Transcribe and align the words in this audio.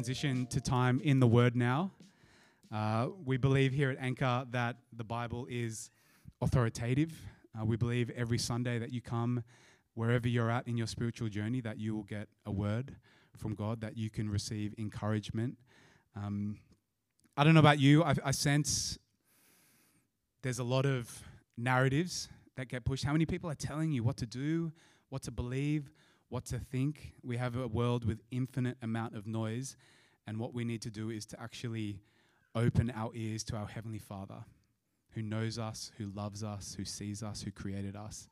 Transition 0.00 0.46
to 0.46 0.62
time 0.62 0.98
in 1.04 1.20
the 1.20 1.26
Word 1.26 1.54
now. 1.54 1.90
Uh, 2.72 3.08
we 3.26 3.36
believe 3.36 3.74
here 3.74 3.90
at 3.90 3.98
Anchor 4.00 4.46
that 4.50 4.76
the 4.96 5.04
Bible 5.04 5.46
is 5.50 5.90
authoritative. 6.40 7.12
Uh, 7.54 7.66
we 7.66 7.76
believe 7.76 8.08
every 8.16 8.38
Sunday 8.38 8.78
that 8.78 8.94
you 8.94 9.02
come, 9.02 9.44
wherever 9.92 10.26
you're 10.26 10.50
at 10.50 10.66
in 10.66 10.78
your 10.78 10.86
spiritual 10.86 11.28
journey, 11.28 11.60
that 11.60 11.76
you 11.78 11.94
will 11.94 12.04
get 12.04 12.28
a 12.46 12.50
word 12.50 12.96
from 13.36 13.54
God, 13.54 13.82
that 13.82 13.98
you 13.98 14.08
can 14.08 14.30
receive 14.30 14.74
encouragement. 14.78 15.58
Um, 16.16 16.56
I 17.36 17.44
don't 17.44 17.52
know 17.52 17.60
about 17.60 17.78
you, 17.78 18.02
I, 18.02 18.14
I 18.24 18.30
sense 18.30 18.98
there's 20.40 20.60
a 20.60 20.64
lot 20.64 20.86
of 20.86 21.10
narratives 21.58 22.30
that 22.56 22.68
get 22.68 22.86
pushed. 22.86 23.04
How 23.04 23.12
many 23.12 23.26
people 23.26 23.50
are 23.50 23.54
telling 23.54 23.92
you 23.92 24.02
what 24.02 24.16
to 24.16 24.26
do, 24.26 24.72
what 25.10 25.20
to 25.24 25.30
believe, 25.30 25.90
what 26.30 26.46
to 26.46 26.58
think? 26.58 27.12
We 27.22 27.36
have 27.36 27.56
a 27.56 27.66
world 27.66 28.04
with 28.04 28.20
infinite 28.30 28.78
amount 28.80 29.16
of 29.16 29.26
noise, 29.26 29.76
and 30.26 30.38
what 30.38 30.54
we 30.54 30.64
need 30.64 30.80
to 30.82 30.90
do 30.90 31.10
is 31.10 31.26
to 31.26 31.40
actually 31.40 31.98
open 32.54 32.90
our 32.94 33.10
ears 33.14 33.42
to 33.44 33.56
our 33.56 33.66
heavenly 33.66 33.98
Father 33.98 34.44
who 35.14 35.22
knows 35.22 35.58
us, 35.58 35.90
who 35.98 36.06
loves 36.06 36.44
us, 36.44 36.74
who 36.76 36.84
sees 36.84 37.22
us, 37.24 37.42
who 37.42 37.50
created 37.50 37.96
us, 37.96 38.28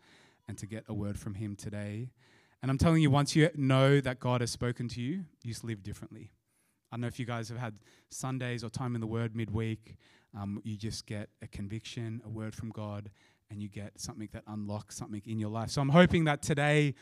and 0.47 0.57
to 0.59 0.67
get 0.67 0.85
a 0.89 0.95
word 0.95 1.19
from 1.19 1.35
him 1.35 1.57
today. 1.57 2.11
And 2.63 2.71
I'm 2.71 2.79
telling 2.79 3.03
you, 3.03 3.11
once 3.11 3.35
you 3.35 3.51
know 3.57 4.01
that 4.01 4.21
God 4.21 4.43
has 4.43 4.53
spoken 4.53 4.87
to 4.91 5.01
you, 5.01 5.25
you 5.43 5.53
just 5.53 5.65
live 5.65 5.83
differently. 5.83 6.31
I 6.91 6.97
don't 6.97 7.01
know 7.01 7.09
if 7.09 7.19
you 7.19 7.27
guys 7.27 7.49
have 7.49 7.59
had 7.59 7.75
Sundays 8.11 8.63
or 8.63 8.71
time 8.71 8.95
in 8.95 9.01
the 9.01 9.09
Word 9.09 9.35
midweek. 9.35 9.97
Um, 10.39 10.61
you 10.65 10.77
just 10.77 11.05
get 11.05 11.31
a 11.43 11.49
conviction, 11.49 12.23
a 12.25 12.29
word 12.29 12.55
from 12.55 12.71
God, 12.71 13.11
and 13.51 13.61
you 13.61 13.69
get 13.69 13.99
something 13.99 14.29
that 14.33 14.45
unlocks 14.47 14.97
something 14.97 15.23
in 15.27 15.39
your 15.41 15.51
life. 15.51 15.71
So 15.71 15.81
I'm 15.81 15.89
hoping 15.89 16.25
that 16.25 16.43
today 16.43 16.95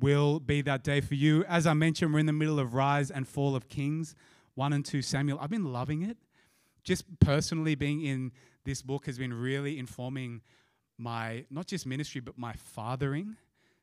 will 0.00 0.40
be 0.40 0.62
that 0.62 0.82
day 0.82 1.00
for 1.00 1.14
you. 1.14 1.44
As 1.44 1.66
I 1.66 1.74
mentioned, 1.74 2.12
we're 2.12 2.20
in 2.20 2.26
the 2.26 2.32
middle 2.32 2.58
of 2.58 2.74
Rise 2.74 3.10
and 3.10 3.26
Fall 3.26 3.54
of 3.54 3.68
Kings, 3.68 4.14
1 4.54 4.72
and 4.72 4.84
2 4.84 5.02
Samuel. 5.02 5.38
I've 5.40 5.50
been 5.50 5.72
loving 5.72 6.02
it. 6.02 6.16
Just 6.82 7.04
personally 7.20 7.74
being 7.74 8.02
in 8.04 8.32
this 8.64 8.82
book 8.82 9.06
has 9.06 9.18
been 9.18 9.32
really 9.32 9.78
informing 9.78 10.40
my, 10.98 11.44
not 11.50 11.66
just 11.66 11.86
ministry, 11.86 12.20
but 12.20 12.38
my 12.38 12.52
fathering. 12.52 13.36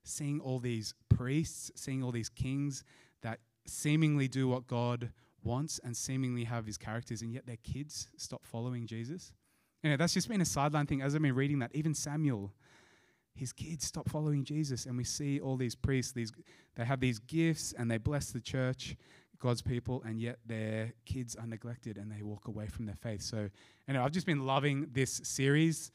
Seeing 0.04 0.40
all 0.40 0.60
these 0.60 0.94
priests, 1.10 1.72
seeing 1.76 2.02
all 2.02 2.12
these 2.12 2.30
kings 2.30 2.84
that 3.22 3.40
seemingly 3.66 4.28
do 4.28 4.48
what 4.48 4.68
God 4.68 5.12
wants 5.44 5.80
and 5.84 5.96
seemingly 5.96 6.46
have 6.46 6.66
his 6.66 6.78
characters, 6.78 7.22
and 7.22 7.34
yet 7.34 7.46
their 7.46 7.58
kids 7.58 8.08
stop 8.18 8.46
following 8.46 8.88
Jesus. 8.88 9.34
Know, 9.84 9.96
that's 9.96 10.14
just 10.14 10.28
been 10.28 10.42
a 10.42 10.46
sideline 10.46 10.86
thing 10.86 11.02
as 11.02 11.16
I've 11.16 11.22
been 11.22 11.36
reading 11.36 11.60
that. 11.60 11.72
Even 11.74 11.94
Samuel, 11.94 12.54
his 13.38 13.54
kids 13.54 13.86
stop 13.86 14.10
following 14.10 14.44
Jesus, 14.44 14.86
and 14.86 14.98
we 14.98 15.04
see 15.04 15.40
all 15.40 15.56
these 15.56 15.76
priests, 15.76 16.12
these 16.12 16.32
they 16.76 16.86
have 16.86 17.00
these 17.00 17.20
gifts 17.20 17.74
and 17.78 17.90
they 17.90 17.98
bless 17.98 18.32
the 18.32 18.40
church, 18.40 18.96
God's 19.40 19.62
people, 19.62 20.04
and 20.06 20.20
yet 20.20 20.38
their 20.46 20.94
kids 21.06 21.36
are 21.36 21.48
neglected 21.48 21.98
and 21.98 22.12
they 22.12 22.22
walk 22.22 22.48
away 22.48 22.68
from 22.68 22.86
their 22.86 22.96
faith. 22.96 23.22
So, 23.22 23.50
know, 23.88 24.04
I've 24.04 24.12
just 24.12 24.26
been 24.26 24.46
loving 24.46 24.88
this 24.92 25.22
series. 25.24 25.92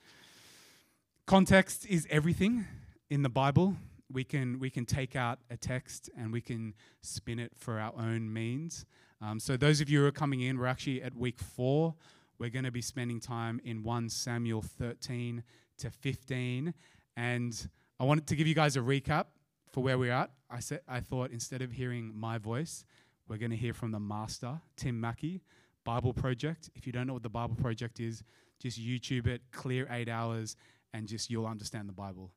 Context 1.27 1.87
is 1.87 2.07
everything 2.11 2.67
in 3.11 3.23
the 3.23 3.29
Bible. 3.29 3.77
We 4.13 4.25
can 4.25 4.59
we 4.59 4.70
can 4.70 4.85
take 4.85 5.17
out 5.17 5.39
a 5.51 5.57
text 5.57 6.11
and 6.17 6.33
we 6.33 6.41
can 6.41 6.75
spin 7.01 7.39
it 7.39 7.53
for 7.57 7.79
our 7.79 7.93
own 7.97 8.33
means. 8.33 8.85
Um, 9.20 9.39
so 9.39 9.57
those 9.57 9.81
of 9.81 9.89
you 9.89 10.01
who 10.01 10.07
are 10.07 10.13
coming 10.13 10.41
in, 10.41 10.59
we're 10.59 10.67
actually 10.67 11.03
at 11.03 11.15
week 11.15 11.39
four. 11.39 11.95
We're 12.39 12.51
going 12.51 12.64
to 12.64 12.73
be 12.73 12.83
spending 12.83 13.20
time 13.20 13.61
in 13.64 13.85
1 13.85 14.09
Samuel 14.09 14.63
13 14.63 15.45
to 15.79 15.91
15. 15.91 16.74
And 17.17 17.68
I 18.00 18.05
wanted 18.05 18.27
to 18.28 18.36
give 18.36 18.46
you 18.46 18.55
guys 18.55 18.77
a 18.77 18.80
recap 18.80 19.27
for 19.70 19.83
where 19.83 19.98
we're 19.98 20.12
at. 20.12 20.30
I, 20.50 20.61
said, 20.61 20.80
I 20.89 21.00
thought 21.00 21.30
instead 21.30 21.62
of 21.62 21.73
hearing 21.73 22.12
my 22.14 22.39
voice, 22.39 22.84
we're 23.28 23.39
going 23.39 23.50
to 23.50 23.56
hear 23.56 23.74
from 23.74 23.90
the 23.90 24.00
master, 24.00 24.61
Tim 24.77 25.00
Mackie, 25.00 25.40
Bible 25.84 26.12
Project. 26.12 26.70
If 26.74 26.86
you 26.86 26.92
don't 26.92 27.06
know 27.06 27.14
what 27.14 27.23
the 27.23 27.30
Bible 27.30 27.55
Project 27.55 28.00
is, 28.00 28.23
just 28.61 28.80
YouTube 28.80 29.27
it, 29.27 29.42
clear 29.50 29.86
eight 29.90 30.08
hours, 30.08 30.56
and 30.92 31.08
just 31.08 31.30
you'll 31.30 31.46
understand 31.46 31.89
the 31.89 31.95
Bible. 31.95 32.30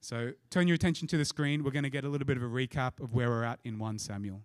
So 0.00 0.32
turn 0.50 0.66
your 0.66 0.74
attention 0.74 1.06
to 1.08 1.16
the 1.16 1.24
screen. 1.24 1.62
We're 1.62 1.70
going 1.70 1.84
to 1.84 1.90
get 1.90 2.04
a 2.04 2.08
little 2.08 2.26
bit 2.26 2.36
of 2.36 2.42
a 2.42 2.46
recap 2.46 3.00
of 3.00 3.14
where 3.14 3.28
we're 3.28 3.44
at 3.44 3.60
in 3.64 3.78
1 3.78 3.98
Samuel. 3.98 4.42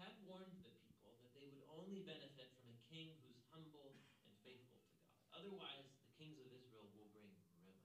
Had 0.00 0.16
warned 0.24 0.56
the 0.64 0.72
people 0.88 1.12
that 1.20 1.36
they 1.36 1.44
would 1.52 1.68
only 1.68 2.00
benefit 2.00 2.48
from 2.56 2.72
a 2.72 2.80
king 2.88 3.20
who's 3.20 3.36
humble 3.52 4.00
and 4.24 4.32
faithful 4.40 4.80
to 4.80 4.90
God. 4.96 5.12
Otherwise, 5.44 5.92
the 6.00 6.12
kings 6.16 6.40
of 6.40 6.48
Israel 6.48 6.88
will 6.96 7.12
bring 7.12 7.28
ruin. 7.60 7.76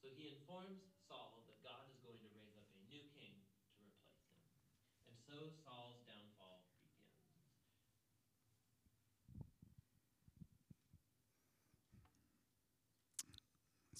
So 0.00 0.08
he 0.08 0.40
informs 0.40 0.80
Saul 1.04 1.44
that 1.44 1.60
God 1.60 1.84
is 1.92 2.00
going 2.00 2.16
to 2.24 2.30
raise 2.32 2.56
up 2.56 2.64
a 2.72 2.80
new 2.88 3.04
king 3.12 3.44
to 3.44 3.84
replace 3.84 4.24
him. 4.24 4.56
And 5.04 5.16
so 5.20 5.52
Saul's 5.60 6.00
downfall 6.08 6.64
begins. 6.64 7.04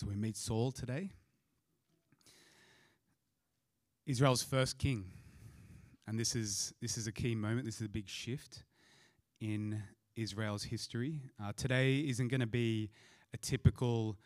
So 0.00 0.08
we 0.08 0.17
meet 0.17 0.37
Saul 0.40 0.73
today, 0.73 1.12
Israel's 4.08 4.43
first 4.43 4.81
king. 4.81 5.24
And 6.06 6.18
this 6.18 6.36
is, 6.36 6.74
this 6.82 6.98
is 6.98 7.06
a 7.06 7.12
key 7.12 7.34
moment. 7.34 7.64
This 7.64 7.76
is 7.76 7.86
a 7.86 7.88
big 7.88 8.08
shift 8.08 8.64
in 9.40 9.82
Israel's 10.16 10.64
history. 10.64 11.22
Uh, 11.42 11.52
today 11.56 12.00
isn't 12.00 12.28
going 12.28 12.42
to 12.42 12.46
be 12.46 12.90
a 13.32 13.38
typical 13.38 14.18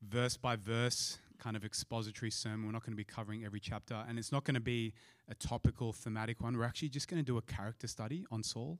verse 0.00 0.36
by 0.36 0.54
verse 0.54 1.18
kind 1.38 1.56
of 1.56 1.64
expository 1.64 2.30
sermon. 2.30 2.66
We're 2.66 2.72
not 2.72 2.82
going 2.82 2.92
to 2.92 2.96
be 2.96 3.04
covering 3.04 3.44
every 3.44 3.58
chapter, 3.58 4.04
and 4.08 4.16
it's 4.18 4.30
not 4.30 4.44
going 4.44 4.54
to 4.54 4.60
be 4.60 4.94
a 5.28 5.34
topical, 5.34 5.92
thematic 5.92 6.40
one. 6.40 6.56
We're 6.56 6.64
actually 6.64 6.90
just 6.90 7.08
going 7.08 7.20
to 7.20 7.26
do 7.26 7.36
a 7.36 7.42
character 7.42 7.88
study 7.88 8.24
on 8.30 8.42
Saul. 8.44 8.78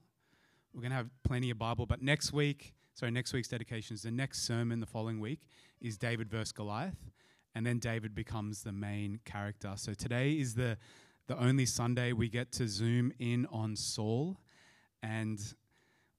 We're 0.72 0.82
going 0.82 0.90
to 0.90 0.96
have 0.96 1.10
plenty 1.24 1.50
of 1.50 1.58
Bible, 1.58 1.86
but 1.86 2.02
next 2.02 2.32
week, 2.32 2.74
sorry, 2.94 3.10
next 3.10 3.32
week's 3.32 3.48
dedication 3.48 3.94
is 3.94 4.02
the 4.02 4.10
next 4.12 4.46
sermon 4.46 4.78
the 4.78 4.86
following 4.86 5.18
week 5.18 5.40
is 5.80 5.98
David 5.98 6.30
versus 6.30 6.52
Goliath, 6.52 7.10
and 7.54 7.66
then 7.66 7.78
David 7.78 8.14
becomes 8.14 8.62
the 8.62 8.72
main 8.72 9.18
character. 9.24 9.72
So 9.76 9.92
today 9.92 10.32
is 10.32 10.54
the 10.54 10.78
the 11.28 11.38
only 11.38 11.66
Sunday 11.66 12.12
we 12.14 12.28
get 12.30 12.50
to 12.52 12.66
zoom 12.66 13.12
in 13.18 13.46
on 13.52 13.76
Saul, 13.76 14.40
and 15.02 15.38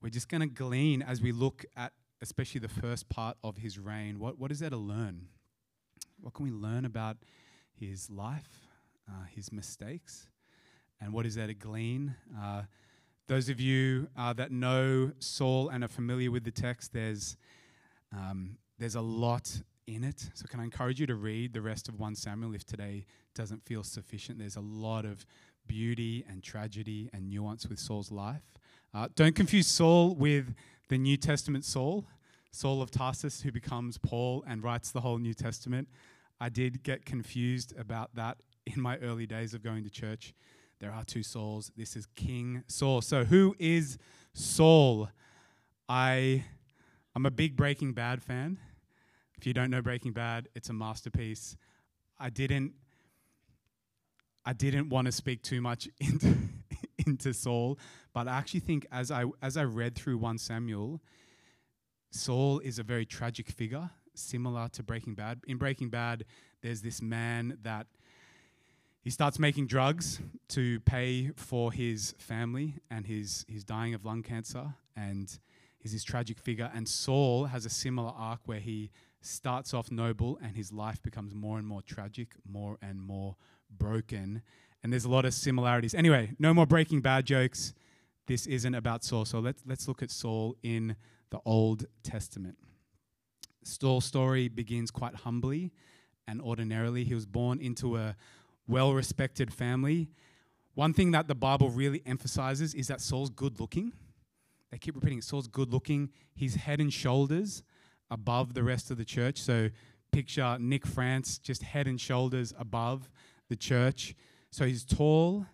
we're 0.02 0.10
just 0.10 0.30
going 0.30 0.42
to 0.42 0.48
glean 0.48 1.02
as 1.02 1.20
we 1.20 1.32
look 1.32 1.66
at 1.76 1.92
especially 2.22 2.60
the 2.60 2.68
first 2.68 3.10
part 3.10 3.36
of 3.44 3.58
his 3.58 3.80
reign. 3.80 4.20
What 4.20 4.38
what 4.38 4.52
is 4.52 4.60
there 4.60 4.70
to 4.70 4.78
learn? 4.78 5.28
What 6.22 6.36
can 6.36 6.46
we 6.46 6.52
learn 6.52 6.86
about 6.86 7.18
his 7.74 8.10
life, 8.10 8.68
uh, 9.10 9.26
his 9.36 9.52
mistakes, 9.52 10.30
and 11.02 11.12
what 11.12 11.26
is 11.26 11.36
there 11.36 11.48
to 11.48 11.56
glean? 11.56 12.16
Uh, 12.40 12.64
those 13.28 13.50
of 13.50 13.60
you 13.60 14.10
uh, 14.16 14.34
that 14.34 14.52
know 14.52 15.12
Saul 15.18 15.70
and 15.70 15.84
are 15.84 15.88
familiar 15.88 16.30
with 16.30 16.44
the 16.44 16.52
text, 16.52 16.94
there's 16.94 17.36
um, 18.16 18.58
there's 18.78 18.96
a 18.96 19.02
lot 19.02 19.60
in 19.96 20.04
it. 20.04 20.30
So, 20.34 20.46
can 20.48 20.60
I 20.60 20.64
encourage 20.64 21.00
you 21.00 21.08
to 21.08 21.16
read 21.16 21.54
the 21.54 21.62
rest 21.62 21.90
of 21.90 22.00
1 22.00 22.16
Samuel 22.16 22.54
if 22.54 22.66
today 22.66 23.06
doesn't 23.34 23.66
feel 23.66 23.84
sufficient? 23.84 24.38
There's 24.40 24.56
a 24.56 24.62
lot 24.62 25.06
of 25.06 25.26
beauty 25.68 26.26
and 26.30 26.44
tragedy 26.44 27.10
and 27.14 27.30
nuance 27.30 27.68
with 27.68 27.80
Saul's 27.80 28.12
life. 28.12 28.44
Uh, 28.94 29.08
don't 29.16 29.36
confuse 29.36 29.68
Saul 29.68 30.16
with 30.16 30.54
the 30.90 30.98
New 30.98 31.18
Testament 31.18 31.66
Saul, 31.66 32.06
Saul 32.52 32.82
of 32.82 32.92
Tarsus, 32.92 33.42
who 33.42 33.52
becomes 33.52 33.98
Paul 33.98 34.44
and 34.48 34.64
writes 34.64 34.92
the 34.92 35.02
whole 35.02 35.18
New 35.18 35.34
Testament. 35.34 35.88
I 36.40 36.50
did 36.50 36.84
get 36.84 37.06
confused 37.06 37.78
about 37.78 38.16
that 38.16 38.38
in 38.66 38.82
my 38.82 38.98
early 38.98 39.26
days 39.26 39.54
of 39.54 39.64
going 39.64 39.84
to 39.84 39.90
church. 39.90 40.34
There 40.80 40.92
are 40.92 41.04
two 41.04 41.24
Sauls. 41.24 41.72
This 41.76 41.96
is 41.96 42.06
King 42.16 42.64
Saul. 42.68 43.02
So, 43.02 43.26
who 43.26 43.56
is 43.60 43.98
Saul? 44.34 45.10
I, 45.88 46.46
I'm 47.16 47.26
a 47.26 47.32
big 47.32 47.58
Breaking 47.58 47.94
Bad 47.94 48.22
fan. 48.22 48.60
If 49.40 49.48
you 49.48 49.54
don't 49.54 49.72
know 49.72 49.82
Breaking 49.82 50.12
Bad, 50.12 50.50
it's 50.54 50.68
a 50.68 50.74
masterpiece. 50.74 51.56
I 52.20 52.30
didn't 52.30 52.74
I 54.44 54.52
didn't 54.52 54.90
want 54.90 55.06
to 55.06 55.14
speak 55.14 55.44
too 55.44 55.62
much 55.62 55.88
into 56.02 56.36
into 57.08 57.34
Saul, 57.34 57.80
but 58.14 58.28
I 58.28 58.38
actually 58.38 58.60
think 58.60 58.86
as 58.92 59.12
I 59.12 59.24
as 59.42 59.56
I 59.56 59.64
read 59.64 59.96
through 59.96 60.18
1 60.18 60.40
Samuel, 60.40 61.02
Saul 62.12 62.60
is 62.60 62.80
a 62.80 62.84
very 62.84 63.06
tragic 63.06 63.48
figure, 63.50 63.90
similar 64.14 64.68
to 64.74 64.84
Breaking 64.84 65.16
Bad. 65.16 65.40
In 65.48 65.56
Breaking 65.56 65.88
Bad, 65.88 66.26
there's 66.62 66.82
this 66.82 67.02
man 67.02 67.60
that 67.64 67.88
he 69.00 69.10
starts 69.10 69.40
making 69.40 69.68
drugs 69.68 70.20
to 70.50 70.82
pay 70.82 71.32
for 71.38 71.72
his 71.72 72.14
family 72.18 72.76
and 72.92 73.08
his 73.08 73.46
he's 73.48 73.64
dying 73.64 73.94
of 73.94 74.04
lung 74.04 74.22
cancer 74.22 74.74
and 74.98 75.40
he's 75.78 75.94
this 75.94 76.04
tragic 76.04 76.38
figure 76.40 76.70
and 76.76 76.90
Saul 76.90 77.46
has 77.46 77.66
a 77.66 77.70
similar 77.70 78.12
arc 78.18 78.42
where 78.44 78.60
he 78.60 78.92
starts 79.22 79.74
off 79.74 79.92
noble 79.92 80.40
and 80.42 80.56
his 80.56 80.72
life 80.72 81.02
becomes 81.02 81.34
more 81.34 81.58
and 81.58 81.68
more 81.68 81.82
tragic, 81.82 82.36
more 82.50 82.78
and 82.82 83.02
more 83.02 83.36
broken. 83.70 84.42
And 84.84 84.94
there's 84.94 85.06
a 85.06 85.10
lot 85.10 85.26
of 85.26 85.34
similarities. 85.34 85.94
Anyway, 85.94 86.36
no 86.40 86.54
more 86.54 86.66
breaking 86.66 87.02
bad 87.02 87.26
jokes. 87.26 87.74
This 88.28 88.48
isn't 88.48 88.76
about 88.76 89.04
Saul. 89.04 89.26
So 89.26 89.40
let's, 89.40 89.62
let's 89.66 89.88
look 89.88 90.02
at 90.02 90.12
Saul 90.12 90.56
in 90.64 90.96
the 91.32 91.40
Old 91.46 91.86
Testament. 92.04 92.58
Saul's 93.64 94.06
story 94.06 94.48
begins 94.48 94.90
quite 94.90 95.16
humbly 95.16 95.72
and 96.28 96.42
ordinarily. 96.42 97.04
He 97.04 97.14
was 97.14 97.26
born 97.26 97.60
into 97.60 97.98
a 97.98 98.16
well 98.68 98.94
respected 98.94 99.54
family. 99.54 100.10
One 100.76 100.94
thing 100.94 101.12
that 101.12 101.28
the 101.28 101.36
Bible 101.36 101.70
really 101.70 102.02
emphasizes 102.06 102.74
is 102.74 102.88
that 102.88 103.02
Saul's 103.02 103.30
good 103.30 103.60
looking. 103.60 103.92
They 104.72 104.78
keep 104.78 104.96
repeating 104.96 105.22
Saul's 105.22 105.48
good 105.48 105.74
looking. 105.74 106.12
He's 106.36 106.56
head 106.56 106.80
and 106.80 106.94
shoulders 106.94 107.64
above 108.12 108.54
the 108.54 108.64
rest 108.64 108.92
of 108.92 108.98
the 108.98 109.06
church. 109.06 109.42
So 109.42 109.70
picture 110.12 110.58
Nick 110.60 110.86
France 110.86 111.38
just 111.38 111.64
head 111.64 111.88
and 111.88 112.00
shoulders 112.00 112.54
above 112.58 113.10
the 113.50 113.56
church. 113.56 114.16
So 114.52 114.66
he's 114.66 114.84
tall. 114.84 115.46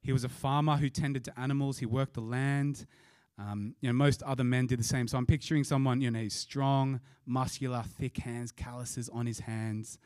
He 0.00 0.12
was 0.12 0.24
a 0.24 0.28
farmer 0.28 0.76
who 0.76 0.88
tended 0.88 1.24
to 1.24 1.40
animals. 1.40 1.78
He 1.78 1.86
worked 1.86 2.14
the 2.14 2.20
land. 2.20 2.86
Um, 3.38 3.74
you 3.80 3.88
know, 3.88 3.94
most 3.94 4.22
other 4.24 4.44
men 4.44 4.66
did 4.66 4.78
the 4.78 4.84
same. 4.84 5.08
So 5.08 5.16
I'm 5.16 5.26
picturing 5.26 5.64
someone, 5.64 6.00
you 6.00 6.10
know, 6.10 6.18
he's 6.18 6.34
strong, 6.34 7.00
muscular, 7.24 7.82
thick 7.82 8.18
hands, 8.18 8.52
calluses 8.52 9.08
on 9.08 9.26
his 9.26 9.40
hands. 9.40 9.98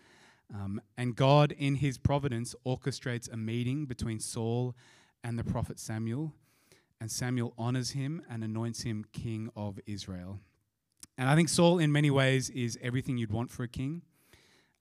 Um, 0.55 0.81
and 0.97 1.17
God, 1.17 1.53
in 1.53 1.77
his 1.77 1.99
providence, 1.99 2.55
orchestrates 2.65 3.31
a 3.33 3.37
meeting 3.37 3.87
between 3.87 4.21
Saul 4.21 4.77
and 5.25 5.39
the 5.39 5.45
prophet 5.45 5.81
Samuel. 5.81 6.33
And 7.01 7.11
Samuel 7.11 7.53
honors 7.59 7.91
him 7.91 8.23
and 8.31 8.45
anoints 8.45 8.83
him 8.83 9.05
king 9.13 9.51
of 9.57 9.81
Israel. 9.87 10.39
And 11.19 11.29
I 11.29 11.35
think 11.35 11.49
Saul, 11.49 11.79
in 11.79 11.91
many 11.93 12.11
ways, 12.11 12.51
is 12.51 12.79
everything 12.83 13.17
you'd 13.17 13.33
want 13.33 13.51
for 13.51 13.63
a 13.63 13.69
king. 13.69 14.03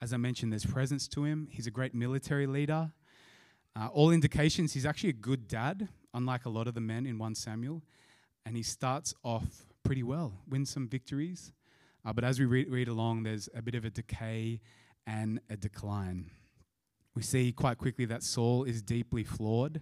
As 0.01 0.12
I 0.12 0.18
mentioned, 0.18 0.51
there's 0.51 0.65
presence 0.65 1.08
to 1.10 1.24
him. 1.24 1.48
He's 1.50 1.68
a 1.68 1.72
great 1.72 1.96
military 1.96 2.46
leader. 2.46 2.92
Uh, 3.75 3.88
all 3.88 4.12
indications, 4.12 4.74
he's 4.74 4.86
actually 4.86 5.10
a 5.10 5.13
good 5.13 5.48
dad, 5.48 5.88
unlike 6.13 6.46
a 6.46 6.50
lot 6.50 6.68
of 6.68 6.74
the 6.74 6.82
men 6.82 7.06
in 7.06 7.18
1 7.18 7.36
Samuel. 7.36 7.82
And 8.46 8.58
he 8.58 8.63
starts 8.63 9.13
off 9.24 9.65
pretty 9.84 10.04
well, 10.04 10.34
wins 10.48 10.70
some 10.70 10.88
victories. 10.88 11.54
Uh, 12.06 12.12
but 12.12 12.24
as 12.24 12.39
we 12.39 12.46
re- 12.46 12.65
read 12.65 12.88
along, 12.88 13.24
there's 13.24 13.48
a 13.56 13.62
bit 13.62 13.75
of 13.75 13.86
a 13.86 13.89
decay 13.89 14.60
and 15.08 15.39
a 15.50 15.56
decline. 15.56 16.30
We 17.15 17.22
see 17.22 17.54
quite 17.54 17.77
quickly 17.77 18.06
that 18.06 18.24
Saul 18.24 18.65
is 18.65 18.82
deeply 18.82 19.24
flawed. 19.24 19.82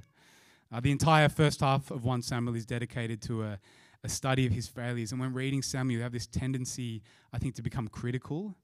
Uh, 0.71 0.79
the 0.79 0.91
entire 0.91 1.29
first 1.29 1.61
half 1.61 1.89
of 1.89 2.03
1 2.03 2.21
Samuel 2.21 2.55
is 2.55 2.65
dedicated 2.65 3.21
to 3.23 3.43
a, 3.43 3.59
a 4.03 4.09
study 4.09 4.45
of 4.45 4.51
his 4.51 4.67
failures. 4.67 5.11
And 5.11 5.21
when 5.21 5.33
reading 5.33 5.61
Samuel, 5.61 5.97
you 5.97 6.03
have 6.03 6.11
this 6.11 6.27
tendency, 6.27 7.01
I 7.31 7.37
think, 7.37 7.55
to 7.55 7.61
become 7.61 7.87
critical 7.87 8.57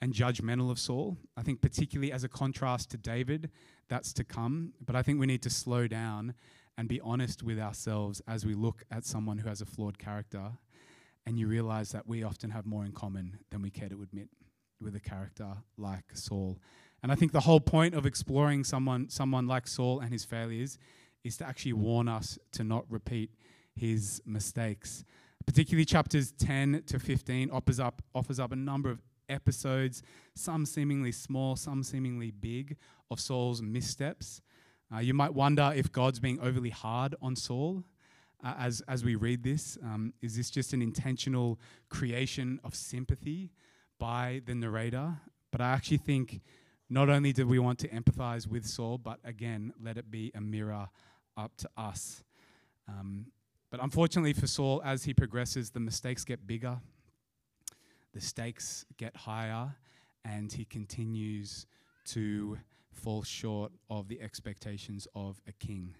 and 0.00 0.12
judgmental 0.12 0.70
of 0.70 0.78
Saul. 0.78 1.16
I 1.36 1.42
think, 1.42 1.60
particularly 1.60 2.12
as 2.12 2.24
a 2.24 2.28
contrast 2.28 2.90
to 2.90 2.98
David, 2.98 3.50
that's 3.88 4.12
to 4.14 4.24
come. 4.24 4.72
But 4.84 4.96
I 4.96 5.02
think 5.02 5.18
we 5.18 5.26
need 5.26 5.42
to 5.42 5.50
slow 5.50 5.86
down 5.86 6.34
and 6.76 6.88
be 6.88 7.00
honest 7.00 7.42
with 7.42 7.58
ourselves 7.58 8.20
as 8.26 8.44
we 8.44 8.54
look 8.54 8.84
at 8.90 9.04
someone 9.04 9.38
who 9.38 9.48
has 9.48 9.60
a 9.60 9.66
flawed 9.66 9.98
character. 9.98 10.52
And 11.24 11.38
you 11.38 11.46
realize 11.46 11.92
that 11.92 12.06
we 12.06 12.24
often 12.24 12.50
have 12.50 12.66
more 12.66 12.84
in 12.84 12.92
common 12.92 13.38
than 13.50 13.62
we 13.62 13.70
care 13.70 13.88
to 13.88 14.02
admit 14.02 14.28
with 14.80 14.96
a 14.96 15.00
character 15.00 15.54
like 15.78 16.04
Saul. 16.14 16.58
And 17.02 17.12
I 17.12 17.14
think 17.14 17.32
the 17.32 17.40
whole 17.40 17.60
point 17.60 17.94
of 17.94 18.04
exploring 18.06 18.64
someone, 18.64 19.08
someone 19.08 19.46
like 19.46 19.66
Saul 19.66 20.00
and 20.00 20.12
his 20.12 20.24
failures 20.24 20.78
is 21.24 21.36
to 21.36 21.46
actually 21.46 21.74
warn 21.74 22.08
us 22.08 22.38
to 22.52 22.64
not 22.64 22.84
repeat 22.88 23.30
his 23.74 24.22
mistakes. 24.24 25.04
Particularly 25.46 25.84
chapters 25.84 26.32
10 26.32 26.84
to 26.86 26.98
15 26.98 27.50
offers 27.50 27.80
up, 27.80 28.02
offers 28.14 28.38
up 28.38 28.52
a 28.52 28.56
number 28.56 28.90
of 28.90 29.02
episodes, 29.28 30.02
some 30.34 30.64
seemingly 30.64 31.12
small, 31.12 31.56
some 31.56 31.82
seemingly 31.82 32.30
big, 32.30 32.76
of 33.10 33.18
Saul's 33.18 33.60
missteps. 33.60 34.40
Uh, 34.94 34.98
you 34.98 35.14
might 35.14 35.34
wonder 35.34 35.72
if 35.74 35.90
God's 35.90 36.20
being 36.20 36.38
overly 36.40 36.70
hard 36.70 37.14
on 37.22 37.34
Saul 37.34 37.82
uh, 38.44 38.54
as, 38.58 38.82
as 38.88 39.04
we 39.04 39.14
read 39.14 39.42
this. 39.42 39.78
Um, 39.82 40.12
is 40.20 40.36
this 40.36 40.50
just 40.50 40.72
an 40.72 40.82
intentional 40.82 41.58
creation 41.88 42.60
of 42.62 42.74
sympathy 42.74 43.50
by 43.98 44.42
the 44.44 44.54
narrator? 44.54 45.14
But 45.50 45.60
I 45.60 45.70
actually 45.70 45.98
think 45.98 46.40
not 46.90 47.08
only 47.08 47.32
do 47.32 47.46
we 47.46 47.58
want 47.58 47.78
to 47.80 47.88
empathize 47.88 48.46
with 48.46 48.66
Saul, 48.66 48.98
but 48.98 49.18
again, 49.24 49.72
let 49.82 49.96
it 49.96 50.10
be 50.10 50.30
a 50.34 50.40
mirror 50.40 50.88
up 51.36 51.52
to 51.58 51.70
us. 51.76 52.22
Um, 52.88 53.26
but 53.72 53.82
unfortunately 53.82 54.34
for 54.34 54.46
Saul, 54.46 54.82
as 54.84 55.04
he 55.04 55.14
progresses, 55.14 55.70
the 55.70 55.80
mistakes 55.80 56.26
get 56.26 56.46
bigger, 56.46 56.78
the 58.12 58.20
stakes 58.20 58.84
get 58.98 59.16
higher, 59.16 59.74
and 60.26 60.52
he 60.52 60.66
continues 60.66 61.66
to 62.04 62.58
fall 62.92 63.22
short 63.22 63.72
of 63.88 64.08
the 64.08 64.20
expectations 64.20 65.08
of 65.14 65.40
a 65.48 65.52
king. 65.52 65.94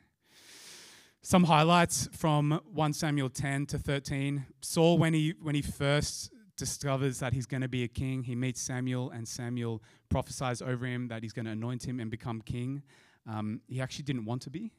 Some 1.23 1.45
highlights 1.45 2.11
from 2.13 2.61
1 2.75 2.93
Samuel 2.93 3.31
10 3.31 3.65
to 3.67 3.79
13. 3.79 4.45
Saul, 4.61 4.99
when 4.99 5.15
he, 5.15 5.33
when 5.41 5.55
he 5.55 5.63
first 5.63 6.31
discovers 6.59 7.21
that 7.21 7.33
he's 7.33 7.47
going 7.47 7.63
to 7.63 7.69
be 7.69 7.85
a 7.85 7.89
king, 7.89 8.23
he 8.25 8.35
meets 8.35 8.61
Samuel, 8.61 9.11
and 9.13 9.27
Samuel 9.27 9.83
prophesies 10.11 10.61
over 10.61 10.85
him 10.85 11.09
that 11.09 11.23
he's 11.23 11.33
going 11.33 11.47
to 11.47 11.53
anoint 11.53 11.89
him 11.89 12.01
and 12.01 12.11
become 12.11 12.43
king. 12.43 12.83
Um, 13.27 13.63
he 13.67 13.81
actually 13.81 14.05
didn't 14.05 14.27
want 14.27 14.43
to 14.43 14.51
be, 14.51 14.73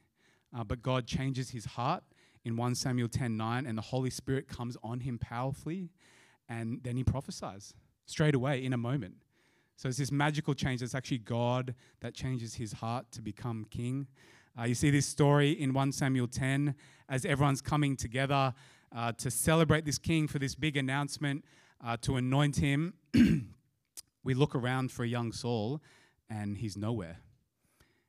uh, 0.56 0.62
but 0.62 0.80
God 0.80 1.08
changes 1.08 1.50
his 1.50 1.64
heart 1.64 2.04
in 2.44 2.56
1 2.56 2.74
Samuel 2.74 3.08
10 3.08 3.36
9, 3.36 3.66
and 3.66 3.76
the 3.76 3.82
Holy 3.82 4.10
Spirit 4.10 4.48
comes 4.48 4.76
on 4.82 5.00
him 5.00 5.18
powerfully, 5.18 5.90
and 6.48 6.80
then 6.82 6.96
he 6.96 7.04
prophesies 7.04 7.74
straight 8.06 8.34
away 8.34 8.64
in 8.64 8.72
a 8.72 8.78
moment. 8.78 9.14
So 9.76 9.88
it's 9.88 9.98
this 9.98 10.12
magical 10.12 10.54
change. 10.54 10.82
It's 10.82 10.94
actually 10.94 11.18
God 11.18 11.74
that 12.00 12.14
changes 12.14 12.54
his 12.54 12.72
heart 12.72 13.10
to 13.12 13.22
become 13.22 13.66
king. 13.70 14.06
Uh, 14.58 14.64
you 14.64 14.74
see 14.74 14.90
this 14.90 15.06
story 15.06 15.50
in 15.50 15.72
1 15.72 15.92
Samuel 15.92 16.28
10 16.28 16.74
as 17.08 17.24
everyone's 17.24 17.60
coming 17.60 17.96
together 17.96 18.54
uh, 18.94 19.12
to 19.12 19.30
celebrate 19.30 19.84
this 19.84 19.98
king 19.98 20.28
for 20.28 20.38
this 20.38 20.54
big 20.54 20.76
announcement, 20.76 21.44
uh, 21.84 21.96
to 22.02 22.16
anoint 22.16 22.56
him. 22.56 22.94
we 24.24 24.34
look 24.34 24.54
around 24.54 24.92
for 24.92 25.02
a 25.02 25.08
young 25.08 25.32
Saul, 25.32 25.82
and 26.30 26.56
he's 26.56 26.76
nowhere. 26.76 27.18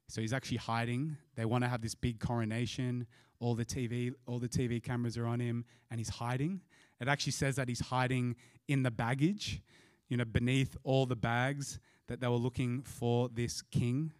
So 0.07 0.21
he's 0.21 0.33
actually 0.33 0.57
hiding. 0.57 1.17
They 1.35 1.45
want 1.45 1.63
to 1.63 1.67
have 1.67 1.81
this 1.81 1.95
big 1.95 2.19
coronation. 2.19 3.07
All 3.39 3.55
the 3.55 3.65
TV, 3.65 4.13
all 4.25 4.39
the 4.39 4.49
TV 4.49 4.81
cameras 4.81 5.17
are 5.17 5.25
on 5.25 5.39
him, 5.39 5.65
and 5.91 5.99
he's 5.99 6.09
hiding. 6.09 6.61
It 6.99 7.07
actually 7.07 7.33
says 7.33 7.55
that 7.57 7.67
he's 7.67 7.81
hiding 7.81 8.35
in 8.67 8.83
the 8.83 8.91
baggage, 8.91 9.61
you 10.09 10.17
know, 10.17 10.25
beneath 10.25 10.75
all 10.83 11.05
the 11.05 11.15
bags 11.15 11.79
that 12.07 12.19
they 12.19 12.27
were 12.27 12.35
looking 12.35 12.83
for 12.83 13.29
this 13.29 13.61
king. 13.61 14.11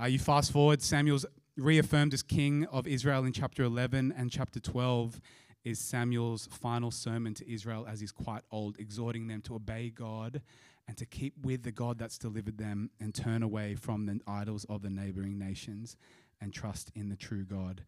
Uh, 0.00 0.06
you 0.06 0.18
fast 0.18 0.52
forward, 0.52 0.82
Samuel's 0.82 1.24
reaffirmed 1.56 2.12
as 2.12 2.22
king 2.22 2.66
of 2.66 2.86
Israel 2.86 3.24
in 3.24 3.32
chapter 3.32 3.62
11 3.62 4.12
and 4.16 4.30
chapter 4.30 4.58
12 4.58 5.20
is 5.64 5.78
Samuel's 5.78 6.48
final 6.50 6.90
sermon 6.90 7.32
to 7.34 7.50
Israel 7.50 7.86
as 7.88 8.00
he's 8.00 8.12
quite 8.12 8.42
old, 8.50 8.78
exhorting 8.78 9.28
them 9.28 9.40
to 9.42 9.54
obey 9.54 9.90
God 9.90 10.42
and 10.86 10.96
to 10.98 11.06
keep 11.06 11.34
with 11.42 11.62
the 11.62 11.72
God 11.72 11.98
that's 11.98 12.18
delivered 12.18 12.58
them 12.58 12.90
and 13.00 13.14
turn 13.14 13.42
away 13.42 13.74
from 13.74 14.04
the 14.04 14.20
idols 14.26 14.66
of 14.68 14.82
the 14.82 14.90
neighboring 14.90 15.38
nations 15.38 15.96
and 16.40 16.52
trust 16.52 16.90
in 16.94 17.08
the 17.08 17.16
true 17.16 17.44
God. 17.44 17.82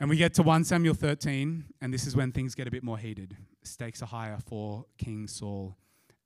And 0.00 0.10
we 0.10 0.16
get 0.16 0.34
to 0.34 0.42
1 0.42 0.64
Samuel 0.64 0.94
13, 0.94 1.64
and 1.80 1.94
this 1.94 2.06
is 2.06 2.16
when 2.16 2.32
things 2.32 2.54
get 2.56 2.66
a 2.66 2.70
bit 2.70 2.82
more 2.82 2.98
heated. 2.98 3.36
Stakes 3.62 4.02
are 4.02 4.06
higher 4.06 4.38
for 4.44 4.86
King 4.98 5.28
Saul. 5.28 5.76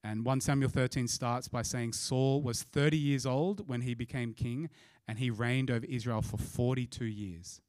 And 0.02 0.24
1 0.24 0.40
Samuel 0.40 0.70
13 0.70 1.06
starts 1.06 1.48
by 1.48 1.60
saying 1.60 1.92
Saul 1.92 2.40
was 2.40 2.62
30 2.62 2.96
years 2.96 3.26
old 3.26 3.68
when 3.68 3.82
he 3.82 3.94
became 3.94 4.32
king, 4.32 4.70
and 5.06 5.18
he 5.18 5.28
reigned 5.28 5.70
over 5.70 5.84
Israel 5.86 6.22
for 6.22 6.38
42 6.38 7.04
years. 7.04 7.60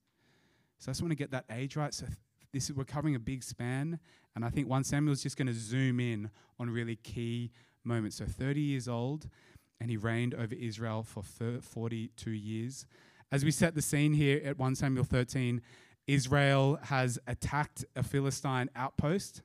So 0.77 0.89
I 0.89 0.91
just 0.91 1.01
want 1.01 1.11
to 1.11 1.17
get 1.17 1.31
that 1.31 1.45
age 1.51 1.75
right. 1.75 1.93
So 1.93 2.05
this 2.53 2.69
is, 2.69 2.75
we're 2.75 2.85
covering 2.85 3.15
a 3.15 3.19
big 3.19 3.43
span, 3.43 3.99
and 4.35 4.45
I 4.45 4.49
think 4.49 4.69
1 4.69 4.85
Samuel 4.85 5.11
is 5.11 5.21
just 5.21 5.35
going 5.35 5.47
to 5.47 5.53
zoom 5.53 5.99
in 5.99 6.29
on 6.59 6.69
really 6.69 6.95
key 6.95 7.51
moments. 7.83 8.15
So 8.15 8.25
30 8.25 8.61
years 8.61 8.87
old, 8.87 9.27
and 9.81 9.89
he 9.89 9.97
reigned 9.97 10.33
over 10.33 10.55
Israel 10.55 11.03
for 11.03 11.23
42 11.23 12.31
years. 12.31 12.85
As 13.31 13.43
we 13.43 13.51
set 13.51 13.75
the 13.75 13.81
scene 13.81 14.13
here 14.13 14.41
at 14.45 14.57
1 14.57 14.75
Samuel 14.75 15.03
13, 15.03 15.61
Israel 16.09 16.79
has 16.81 17.19
attacked 17.27 17.85
a 17.95 18.01
Philistine 18.01 18.67
outpost. 18.75 19.43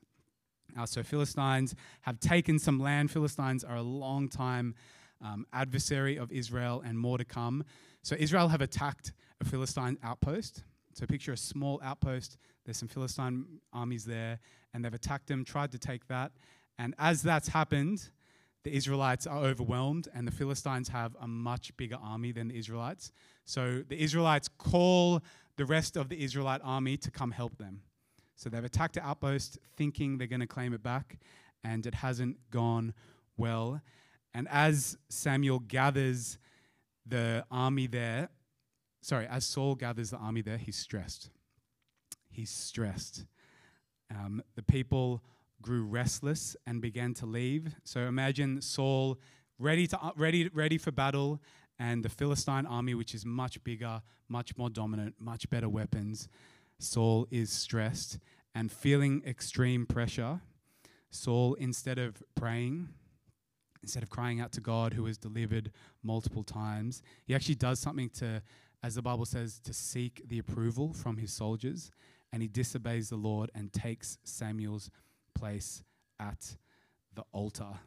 Uh, 0.77 0.85
so 0.85 1.03
Philistines 1.03 1.75
have 2.01 2.19
taken 2.19 2.57
some 2.57 2.79
land. 2.79 3.11
Philistines 3.11 3.63
are 3.63 3.75
a 3.75 3.83
long 3.83 4.27
time 4.27 4.73
um, 5.21 5.45
adversary 5.53 6.17
of 6.17 6.31
Israel 6.31 6.81
and 6.83 6.97
more 6.97 7.19
to 7.19 7.23
come. 7.23 7.63
So 8.01 8.15
Israel 8.17 8.47
have 8.47 8.61
attacked 8.61 9.13
a 9.39 9.45
Philistine 9.45 9.97
outpost. 10.03 10.63
So 10.93 11.05
picture 11.05 11.33
a 11.33 11.37
small 11.37 11.79
outpost. 11.83 12.37
There's 12.65 12.77
some 12.77 12.89
Philistine 12.89 13.45
armies 13.71 14.03
there, 14.03 14.39
and 14.73 14.83
they've 14.83 14.93
attacked 14.93 15.27
them, 15.27 15.45
tried 15.45 15.71
to 15.71 15.77
take 15.77 16.07
that. 16.07 16.31
And 16.79 16.95
as 16.97 17.21
that's 17.21 17.47
happened, 17.47 18.09
the 18.63 18.75
Israelites 18.75 19.27
are 19.27 19.37
overwhelmed, 19.37 20.07
and 20.15 20.27
the 20.27 20.31
Philistines 20.31 20.89
have 20.89 21.15
a 21.21 21.27
much 21.27 21.77
bigger 21.77 21.99
army 22.01 22.31
than 22.31 22.47
the 22.47 22.57
Israelites. 22.57 23.11
So 23.45 23.83
the 23.87 24.01
Israelites 24.01 24.49
call 24.57 25.21
the 25.57 25.65
rest 25.65 25.95
of 25.97 26.09
the 26.09 26.23
Israelite 26.23 26.61
army 26.63 26.97
to 26.97 27.11
come 27.11 27.31
help 27.31 27.57
them. 27.57 27.81
So 28.35 28.49
they've 28.49 28.63
attacked 28.63 28.95
the 28.95 29.05
outpost 29.05 29.57
thinking 29.77 30.17
they're 30.17 30.27
going 30.27 30.41
to 30.41 30.47
claim 30.47 30.73
it 30.73 30.83
back, 30.83 31.17
and 31.63 31.85
it 31.85 31.95
hasn't 31.95 32.37
gone 32.51 32.93
well. 33.37 33.81
And 34.33 34.47
as 34.49 34.97
Samuel 35.09 35.59
gathers 35.59 36.37
the 37.05 37.45
army 37.49 37.87
there, 37.87 38.29
sorry, 39.01 39.27
as 39.27 39.45
Saul 39.45 39.75
gathers 39.75 40.09
the 40.09 40.17
army 40.17 40.41
there, 40.41 40.57
he's 40.57 40.75
stressed. 40.75 41.29
He's 42.29 42.49
stressed. 42.49 43.25
Um, 44.11 44.43
the 44.55 44.63
people 44.63 45.23
grew 45.61 45.83
restless 45.85 46.55
and 46.67 46.81
began 46.81 47.13
to 47.15 47.25
leave. 47.25 47.75
So 47.85 48.01
imagine 48.01 48.61
Saul 48.61 49.17
ready 49.57 49.87
to 49.87 49.97
ready 50.17 50.49
ready 50.49 50.77
for 50.77 50.91
battle, 50.91 51.41
and 51.79 52.03
the 52.03 52.09
Philistine 52.09 52.65
army, 52.65 52.93
which 52.93 53.13
is 53.13 53.25
much 53.25 53.63
bigger, 53.63 54.01
much 54.27 54.57
more 54.57 54.69
dominant, 54.69 55.15
much 55.19 55.49
better 55.49 55.69
weapons. 55.69 56.27
Saul 56.79 57.27
is 57.31 57.51
stressed 57.51 58.19
and 58.53 58.71
feeling 58.71 59.21
extreme 59.25 59.85
pressure. 59.85 60.41
Saul, 61.09 61.53
instead 61.55 61.97
of 61.97 62.21
praying, 62.35 62.89
instead 63.81 64.03
of 64.03 64.09
crying 64.09 64.39
out 64.39 64.51
to 64.53 64.61
God 64.61 64.93
who 64.93 65.05
has 65.05 65.17
delivered 65.17 65.71
multiple 66.03 66.43
times, 66.43 67.01
he 67.25 67.35
actually 67.35 67.55
does 67.55 67.79
something 67.79 68.09
to, 68.11 68.41
as 68.83 68.95
the 68.95 69.01
Bible 69.01 69.25
says, 69.25 69.59
to 69.59 69.73
seek 69.73 70.21
the 70.27 70.39
approval 70.39 70.93
from 70.93 71.17
his 71.17 71.31
soldiers. 71.31 71.91
And 72.33 72.41
he 72.41 72.47
disobeys 72.47 73.09
the 73.09 73.15
Lord 73.15 73.49
and 73.55 73.71
takes 73.71 74.17
Samuel's 74.23 74.89
place 75.33 75.83
at 76.19 76.57
the 77.13 77.23
altar. 77.31 77.79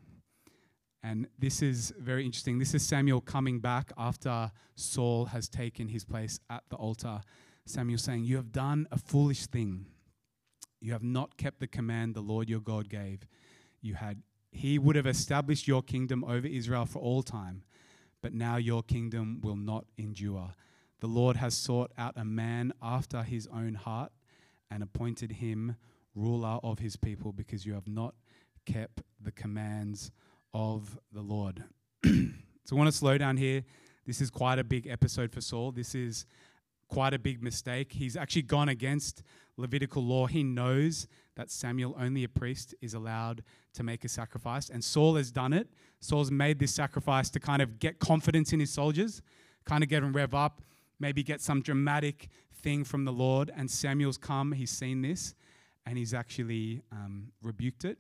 And 1.09 1.27
this 1.39 1.63
is 1.63 1.95
very 1.99 2.27
interesting. 2.27 2.59
This 2.59 2.75
is 2.75 2.87
Samuel 2.87 3.23
coming 3.23 3.61
back 3.61 3.93
after 3.97 4.53
Saul 4.75 5.25
has 5.25 5.49
taken 5.49 5.89
his 5.89 6.05
place 6.05 6.39
at 6.51 6.65
the 6.69 6.77
altar. 6.77 7.23
Samuel 7.65 7.99
saying, 7.99 8.25
You 8.25 8.37
have 8.37 8.53
done 8.53 8.87
a 8.93 8.99
foolish 8.99 9.47
thing. 9.47 9.87
You 10.83 10.93
have 10.93 11.03
not 11.03 11.39
kept 11.39 11.61
the 11.61 11.67
command 11.67 12.15
the 12.15 12.21
Lord 12.21 12.51
your 12.51 12.61
God 12.61 12.91
gave. 12.91 13.27
You 13.81 13.95
had 13.95 14.21
he 14.53 14.79
would 14.79 14.97
have 14.97 15.07
established 15.07 15.67
your 15.67 15.81
kingdom 15.81 16.25
over 16.25 16.47
Israel 16.47 16.85
for 16.85 16.99
all 16.99 17.23
time, 17.23 17.63
but 18.21 18.35
now 18.35 18.57
your 18.57 18.83
kingdom 18.83 19.41
will 19.43 19.57
not 19.57 19.87
endure. 19.97 20.53
The 21.01 21.07
Lord 21.07 21.37
has 21.37 21.55
sought 21.55 21.91
out 21.97 22.19
a 22.19 22.25
man 22.25 22.75
after 22.83 23.23
his 23.23 23.47
own 23.47 23.77
heart 23.77 24.13
and 24.71 24.83
appointed 24.83 25.33
him 25.33 25.77
ruler 26.15 26.59
of 26.63 26.81
his 26.81 26.97
people 26.97 27.33
because 27.33 27.65
you 27.65 27.73
have 27.73 27.89
not 27.89 28.15
kept 28.67 29.01
the 29.19 29.33
commands 29.33 30.11
of 30.55 30.99
the 31.13 31.21
Lord. 31.21 31.65
so 32.05 32.11
I 32.73 32.75
want 32.75 32.89
to 32.89 32.97
slow 32.97 33.19
down 33.19 33.37
here. 33.37 33.65
This 34.07 34.21
is 34.21 34.31
quite 34.31 34.59
a 34.59 34.65
big 34.65 34.87
episode 34.87 35.33
for 35.33 35.41
Saul. 35.41 35.73
This 35.73 35.95
is 35.95 36.27
quite 36.89 37.15
a 37.15 37.19
big 37.19 37.43
mistake. 37.43 37.93
He's 37.93 38.17
actually 38.17 38.43
gone 38.43 38.69
against 38.69 39.23
Levitical 39.57 40.03
law. 40.03 40.27
He 40.27 40.43
knows 40.43 41.09
that 41.37 41.51
Samuel, 41.51 41.95
only 41.99 42.25
a 42.25 42.29
priest, 42.29 42.75
is 42.81 42.95
allowed 42.95 43.43
to 43.75 43.83
make 43.83 44.05
a 44.05 44.09
sacrifice. 44.09 44.71
And 44.71 44.83
Saul 44.83 45.17
has 45.17 45.31
done 45.31 45.53
it. 45.53 45.69
Saul's 46.01 46.31
made 46.31 46.59
this 46.59 46.75
sacrifice 46.75 47.29
to 47.31 47.41
kind 47.41 47.61
of 47.61 47.79
get 47.79 47.99
confidence 47.99 48.53
in 48.53 48.61
his 48.61 48.71
soldiers, 48.71 49.21
kind 49.65 49.83
of 49.83 49.91
get 49.91 50.01
them 50.01 50.13
rev 50.13 50.35
up, 50.35 50.63
maybe 51.01 51.23
get 51.23 51.41
some 51.41 51.61
dramatic 51.61 52.29
thing 52.63 52.85
from 52.85 53.05
the 53.05 53.13
Lord. 53.13 53.51
And 53.55 53.71
Samuel's 53.71 54.19
come, 54.19 54.53
he's 54.53 54.71
seen 54.71 55.03
this, 55.03 55.35
and 55.87 55.99
he's 55.99 56.15
actually 56.15 56.83
um, 56.93 57.33
rebuked 57.43 57.85
it. 57.85 57.99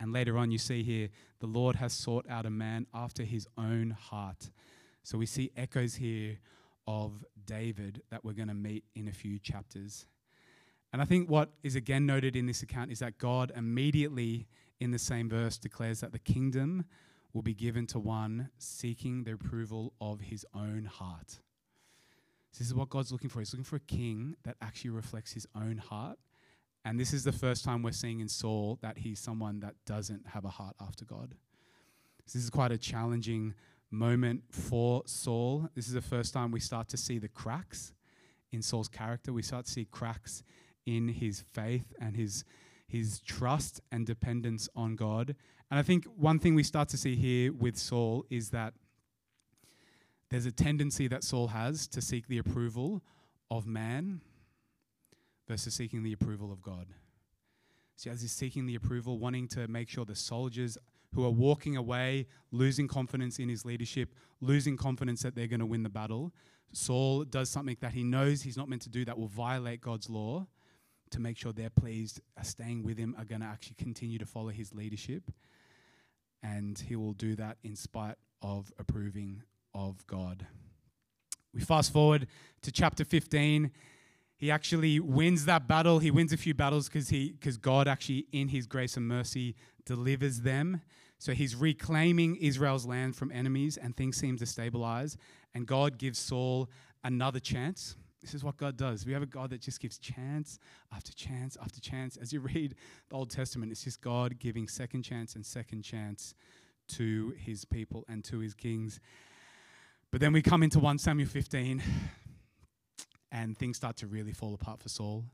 And 0.00 0.12
later 0.12 0.38
on, 0.38 0.50
you 0.50 0.58
see 0.58 0.82
here, 0.82 1.08
the 1.40 1.46
Lord 1.46 1.76
has 1.76 1.92
sought 1.92 2.26
out 2.28 2.46
a 2.46 2.50
man 2.50 2.86
after 2.94 3.24
his 3.24 3.46
own 3.56 3.90
heart. 3.90 4.50
So 5.02 5.18
we 5.18 5.26
see 5.26 5.50
echoes 5.56 5.94
here 5.94 6.38
of 6.86 7.24
David 7.46 8.02
that 8.10 8.24
we're 8.24 8.32
going 8.32 8.48
to 8.48 8.54
meet 8.54 8.84
in 8.94 9.08
a 9.08 9.12
few 9.12 9.38
chapters. 9.38 10.06
And 10.92 11.02
I 11.02 11.04
think 11.04 11.28
what 11.28 11.50
is 11.62 11.76
again 11.76 12.06
noted 12.06 12.36
in 12.36 12.46
this 12.46 12.62
account 12.62 12.90
is 12.90 13.00
that 13.00 13.18
God 13.18 13.52
immediately 13.54 14.46
in 14.80 14.90
the 14.90 14.98
same 14.98 15.28
verse 15.28 15.58
declares 15.58 16.00
that 16.00 16.12
the 16.12 16.18
kingdom 16.18 16.84
will 17.32 17.42
be 17.42 17.54
given 17.54 17.86
to 17.88 17.98
one 17.98 18.50
seeking 18.58 19.24
the 19.24 19.32
approval 19.32 19.92
of 20.00 20.20
his 20.20 20.46
own 20.54 20.88
heart. 20.90 21.40
So 22.52 22.58
this 22.58 22.68
is 22.68 22.74
what 22.74 22.88
God's 22.88 23.12
looking 23.12 23.28
for. 23.28 23.40
He's 23.40 23.52
looking 23.52 23.64
for 23.64 23.76
a 23.76 23.80
king 23.80 24.36
that 24.44 24.56
actually 24.62 24.90
reflects 24.90 25.32
his 25.32 25.46
own 25.54 25.76
heart. 25.76 26.18
And 26.88 26.98
this 26.98 27.12
is 27.12 27.22
the 27.22 27.32
first 27.32 27.66
time 27.66 27.82
we're 27.82 27.92
seeing 27.92 28.20
in 28.20 28.28
Saul 28.28 28.78
that 28.80 28.96
he's 28.96 29.20
someone 29.20 29.60
that 29.60 29.74
doesn't 29.84 30.26
have 30.28 30.46
a 30.46 30.48
heart 30.48 30.74
after 30.80 31.04
God. 31.04 31.34
So 32.24 32.38
this 32.38 32.44
is 32.44 32.48
quite 32.48 32.72
a 32.72 32.78
challenging 32.78 33.52
moment 33.90 34.44
for 34.50 35.02
Saul. 35.04 35.68
This 35.74 35.86
is 35.86 35.92
the 35.92 36.00
first 36.00 36.32
time 36.32 36.50
we 36.50 36.60
start 36.60 36.88
to 36.88 36.96
see 36.96 37.18
the 37.18 37.28
cracks 37.28 37.92
in 38.52 38.62
Saul's 38.62 38.88
character. 38.88 39.34
We 39.34 39.42
start 39.42 39.66
to 39.66 39.70
see 39.70 39.84
cracks 39.84 40.42
in 40.86 41.08
his 41.08 41.44
faith 41.52 41.92
and 42.00 42.16
his 42.16 42.46
his 42.86 43.20
trust 43.20 43.82
and 43.92 44.06
dependence 44.06 44.66
on 44.74 44.96
God. 44.96 45.36
And 45.70 45.78
I 45.78 45.82
think 45.82 46.06
one 46.16 46.38
thing 46.38 46.54
we 46.54 46.62
start 46.62 46.88
to 46.88 46.96
see 46.96 47.16
here 47.16 47.52
with 47.52 47.76
Saul 47.76 48.24
is 48.30 48.48
that 48.48 48.72
there's 50.30 50.46
a 50.46 50.52
tendency 50.52 51.06
that 51.08 51.22
Saul 51.22 51.48
has 51.48 51.86
to 51.88 52.00
seek 52.00 52.28
the 52.28 52.38
approval 52.38 53.02
of 53.50 53.66
man 53.66 54.22
versus 55.48 55.74
seeking 55.74 56.02
the 56.02 56.12
approval 56.12 56.52
of 56.52 56.62
God. 56.62 56.86
So 57.96 58.10
as 58.10 58.22
he's 58.22 58.32
seeking 58.32 58.66
the 58.66 58.76
approval, 58.76 59.18
wanting 59.18 59.48
to 59.48 59.66
make 59.66 59.88
sure 59.88 60.04
the 60.04 60.14
soldiers 60.14 60.78
who 61.14 61.24
are 61.24 61.30
walking 61.30 61.76
away, 61.76 62.26
losing 62.52 62.86
confidence 62.86 63.38
in 63.38 63.48
his 63.48 63.64
leadership, 63.64 64.14
losing 64.40 64.76
confidence 64.76 65.22
that 65.22 65.34
they're 65.34 65.48
going 65.48 65.60
to 65.60 65.66
win 65.66 65.82
the 65.82 65.88
battle, 65.88 66.32
Saul 66.72 67.24
does 67.24 67.48
something 67.48 67.76
that 67.80 67.92
he 67.92 68.04
knows 68.04 68.42
he's 68.42 68.56
not 68.56 68.68
meant 68.68 68.82
to 68.82 68.90
do 68.90 69.04
that 69.06 69.18
will 69.18 69.26
violate 69.26 69.80
God's 69.80 70.08
law 70.10 70.46
to 71.10 71.20
make 71.20 71.38
sure 71.38 71.52
they're 71.52 71.70
pleased, 71.70 72.20
are 72.36 72.44
staying 72.44 72.82
with 72.82 72.98
him, 72.98 73.16
are 73.18 73.24
going 73.24 73.40
to 73.40 73.46
actually 73.46 73.76
continue 73.78 74.18
to 74.18 74.26
follow 74.26 74.50
his 74.50 74.74
leadership. 74.74 75.30
And 76.42 76.78
he 76.78 76.94
will 76.94 77.14
do 77.14 77.34
that 77.36 77.56
in 77.64 77.74
spite 77.74 78.16
of 78.42 78.70
approving 78.78 79.42
of 79.74 80.06
God. 80.06 80.46
We 81.54 81.62
fast 81.62 81.92
forward 81.92 82.26
to 82.62 82.70
chapter 82.70 83.04
15. 83.04 83.72
He 84.38 84.52
actually 84.52 85.00
wins 85.00 85.44
that 85.46 85.66
battle. 85.66 85.98
He 85.98 86.12
wins 86.12 86.32
a 86.32 86.36
few 86.36 86.54
battles 86.54 86.88
because 86.88 87.08
he 87.08 87.32
because 87.32 87.56
God 87.56 87.88
actually 87.88 88.26
in 88.32 88.48
his 88.48 88.66
grace 88.66 88.96
and 88.96 89.06
mercy 89.06 89.56
delivers 89.84 90.42
them. 90.42 90.80
So 91.18 91.32
he's 91.32 91.56
reclaiming 91.56 92.36
Israel's 92.36 92.86
land 92.86 93.16
from 93.16 93.32
enemies 93.32 93.76
and 93.76 93.96
things 93.96 94.16
seem 94.16 94.38
to 94.38 94.46
stabilize 94.46 95.16
and 95.54 95.66
God 95.66 95.98
gives 95.98 96.20
Saul 96.20 96.70
another 97.02 97.40
chance. 97.40 97.96
This 98.20 98.32
is 98.32 98.44
what 98.44 98.56
God 98.56 98.76
does. 98.76 99.04
We 99.04 99.12
have 99.12 99.22
a 99.22 99.26
God 99.26 99.50
that 99.50 99.60
just 99.60 99.80
gives 99.80 99.98
chance 99.98 100.60
after 100.94 101.12
chance 101.12 101.56
after 101.60 101.80
chance. 101.80 102.16
As 102.16 102.32
you 102.32 102.40
read 102.54 102.76
the 103.08 103.16
Old 103.16 103.30
Testament, 103.30 103.72
it's 103.72 103.82
just 103.82 104.00
God 104.00 104.38
giving 104.38 104.68
second 104.68 105.02
chance 105.02 105.34
and 105.34 105.44
second 105.44 105.82
chance 105.82 106.34
to 106.90 107.34
his 107.36 107.64
people 107.64 108.04
and 108.08 108.22
to 108.24 108.38
his 108.38 108.54
kings. 108.54 109.00
But 110.12 110.20
then 110.20 110.32
we 110.32 110.42
come 110.42 110.62
into 110.62 110.78
1 110.78 110.98
Samuel 110.98 111.28
15 111.28 111.82
and 113.32 113.56
things 113.56 113.76
start 113.76 113.96
to 113.98 114.06
really 114.06 114.32
fall 114.32 114.54
apart 114.54 114.80
for 114.80 114.88
Saul. 114.88 115.24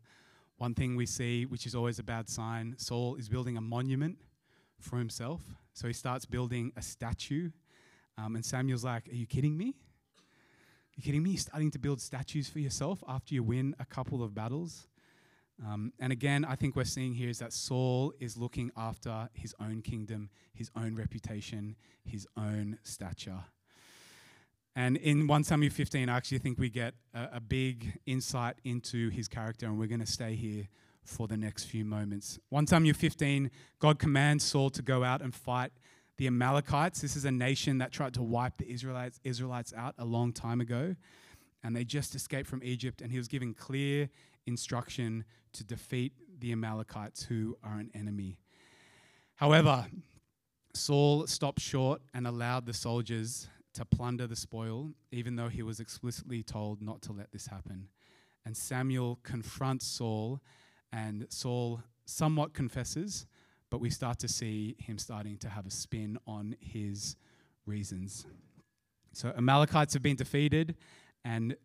One 0.59 0.75
thing 0.75 0.97
we 0.97 1.07
see, 1.07 1.47
which 1.47 1.67
is 1.67 1.75
always 1.75 1.99
a 1.99 2.03
bad 2.03 2.29
sign, 2.29 2.75
Saul 2.79 3.17
is 3.17 3.29
building 3.29 3.57
a 3.57 3.61
monument 3.61 4.19
for 4.81 4.99
himself. 4.99 5.41
So 5.73 5.87
he 5.87 5.93
starts 5.93 6.25
building 6.25 6.73
a 6.77 6.83
statue. 6.83 7.51
Um, 8.17 8.37
and 8.37 8.45
Samuel's 8.45 8.85
like, 8.85 9.09
Are 9.09 9.15
you 9.15 9.27
kidding 9.27 9.57
me? 9.57 9.69
Are 9.69 10.97
you 10.97 11.03
kidding 11.03 11.23
me? 11.23 11.31
You're 11.31 11.41
starting 11.41 11.73
to 11.73 11.79
build 11.79 12.01
statues 12.01 12.49
for 12.49 12.61
yourself 12.61 13.03
after 13.09 13.35
you 13.35 13.43
win 13.43 13.75
a 13.81 13.85
couple 13.85 14.23
of 14.23 14.35
battles? 14.35 14.87
Um, 15.65 15.93
and 15.99 16.13
again, 16.13 16.45
I 16.45 16.57
think 16.57 16.77
we're 16.77 16.85
seeing 16.85 17.15
here 17.15 17.29
is 17.29 17.39
that 17.39 17.53
Saul 17.53 18.13
is 18.21 18.37
looking 18.37 18.71
after 18.77 19.29
his 19.35 19.55
own 19.61 19.83
kingdom, 19.83 20.31
his 20.53 20.71
own 20.77 20.95
reputation, 20.97 21.77
his 22.05 22.27
own 22.37 22.79
stature. 22.83 23.45
And 24.77 24.97
in 24.97 25.27
1 25.27 25.45
Samuel 25.45 25.73
15, 25.73 26.09
I 26.09 26.17
actually 26.17 26.39
think 26.39 26.59
we 26.59 26.69
get 26.69 26.95
a, 27.15 27.29
a 27.35 27.41
big 27.41 27.99
insight 28.07 28.57
into 28.65 29.09
his 29.11 29.29
character, 29.29 29.67
and 29.67 29.79
we're 29.79 29.87
going 29.87 30.01
to 30.01 30.07
stay 30.07 30.35
here 30.35 30.69
for 31.05 31.29
the 31.29 31.37
next 31.37 31.65
few 31.65 31.85
moments. 31.85 32.39
1 32.49 32.67
Samuel 32.67 32.95
15, 32.95 33.51
God 33.79 33.99
commands 33.99 34.43
Saul 34.43 34.71
to 34.71 34.83
go 34.83 35.05
out 35.05 35.23
and 35.23 35.35
fight 35.35 35.71
the 36.17 36.27
Amalekites. 36.27 37.01
This 37.01 37.15
is 37.15 37.25
a 37.25 37.31
nation 37.31 37.79
that 37.79 37.93
tried 37.93 38.15
to 38.15 38.23
wipe 38.23 38.57
the 38.57 38.69
Israelites, 38.69 39.21
Israelites 39.23 39.73
out 39.77 39.95
a 39.99 40.05
long 40.05 40.33
time 40.33 40.61
ago, 40.61 40.97
and 41.63 41.77
they 41.77 41.85
just 41.85 42.15
escaped 42.15 42.49
from 42.49 42.63
Egypt, 42.65 43.01
and 43.01 43.13
he 43.13 43.19
was 43.19 43.29
given 43.29 43.55
clear 43.55 44.09
instruction 44.47 45.25
to 45.53 45.65
defeat 45.65 46.13
the 46.41 46.51
Amalekites, 46.53 47.23
who 47.25 47.57
are 47.63 47.79
an 47.79 47.91
enemy. 47.95 48.39
However, 49.37 49.87
Saul 50.75 51.27
stopped 51.29 51.61
short 51.61 52.03
and 52.13 52.27
allowed 52.27 52.67
the 52.67 52.75
soldiers 52.75 53.49
to 53.75 53.85
plunder 53.85 54.27
the 54.27 54.37
spoil, 54.37 54.93
even 55.11 55.37
though 55.37 55.49
he 55.49 55.63
was 55.63 55.81
explicitly 55.81 56.43
told 56.43 56.81
not 56.81 57.03
to 57.03 57.13
let 57.13 57.33
this 57.33 57.47
happen. 57.47 57.89
And 58.47 58.57
Samuel 58.57 59.19
confronts 59.23 59.87
Saul, 59.87 60.41
and 60.93 61.27
Saul 61.29 61.83
somewhat 62.05 62.55
confesses, 62.55 63.27
but 63.71 63.81
we 63.81 63.91
start 63.91 64.19
to 64.21 64.29
see 64.29 64.77
him 64.79 64.99
starting 64.99 65.37
to 65.39 65.49
have 65.49 65.67
a 65.67 65.71
spin 65.71 66.19
on 66.27 66.55
his 66.61 67.17
reasons. 67.67 68.27
So, 69.13 69.33
Amalekites 69.37 69.95
have 69.95 70.03
been 70.03 70.17
defeated, 70.17 70.77
and 71.25 71.57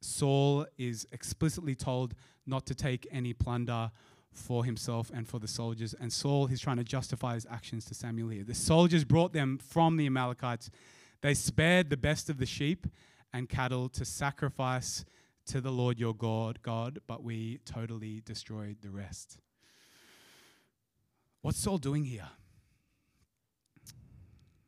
Saul 0.00 0.66
is 0.76 1.06
explicitly 1.12 1.74
told 1.74 2.14
not 2.46 2.66
to 2.66 2.74
take 2.74 3.06
any 3.10 3.32
plunder 3.32 3.90
for 4.32 4.64
himself 4.64 5.10
and 5.14 5.26
for 5.26 5.38
the 5.38 5.48
soldiers. 5.48 5.94
And 5.98 6.12
Saul 6.12 6.46
is 6.46 6.60
trying 6.60 6.76
to 6.76 6.84
justify 6.84 7.34
his 7.34 7.46
actions 7.50 7.84
to 7.86 7.94
Samuel 7.94 8.28
here. 8.28 8.44
The 8.44 8.54
soldiers 8.54 9.04
brought 9.04 9.32
them 9.32 9.58
from 9.58 9.96
the 9.96 10.06
Amalekites 10.06 10.70
they 11.20 11.34
spared 11.34 11.90
the 11.90 11.96
best 11.96 12.30
of 12.30 12.38
the 12.38 12.46
sheep 12.46 12.86
and 13.32 13.48
cattle 13.48 13.88
to 13.90 14.04
sacrifice 14.04 15.04
to 15.46 15.60
the 15.60 15.70
Lord 15.70 15.98
your 15.98 16.14
God, 16.14 16.60
God, 16.62 17.00
but 17.06 17.22
we 17.22 17.58
totally 17.64 18.22
destroyed 18.24 18.76
the 18.82 18.90
rest. 18.90 19.38
What's 21.42 21.58
Saul 21.58 21.78
doing 21.78 22.04
here? 22.04 22.28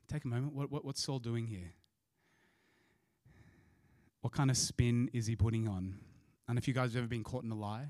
Take 0.08 0.24
a 0.24 0.28
moment. 0.28 0.54
What, 0.54 0.70
what, 0.70 0.84
what's 0.84 1.02
Saul 1.02 1.18
doing 1.18 1.46
here? 1.46 1.72
What 4.22 4.32
kind 4.32 4.50
of 4.50 4.56
spin 4.56 5.08
is 5.12 5.26
he 5.26 5.36
putting 5.36 5.68
on? 5.68 5.98
And 6.48 6.58
if 6.58 6.66
you 6.66 6.74
guys 6.74 6.94
have 6.94 6.98
ever 6.98 7.06
been 7.06 7.24
caught 7.24 7.44
in 7.44 7.50
a 7.50 7.54
lie, 7.54 7.86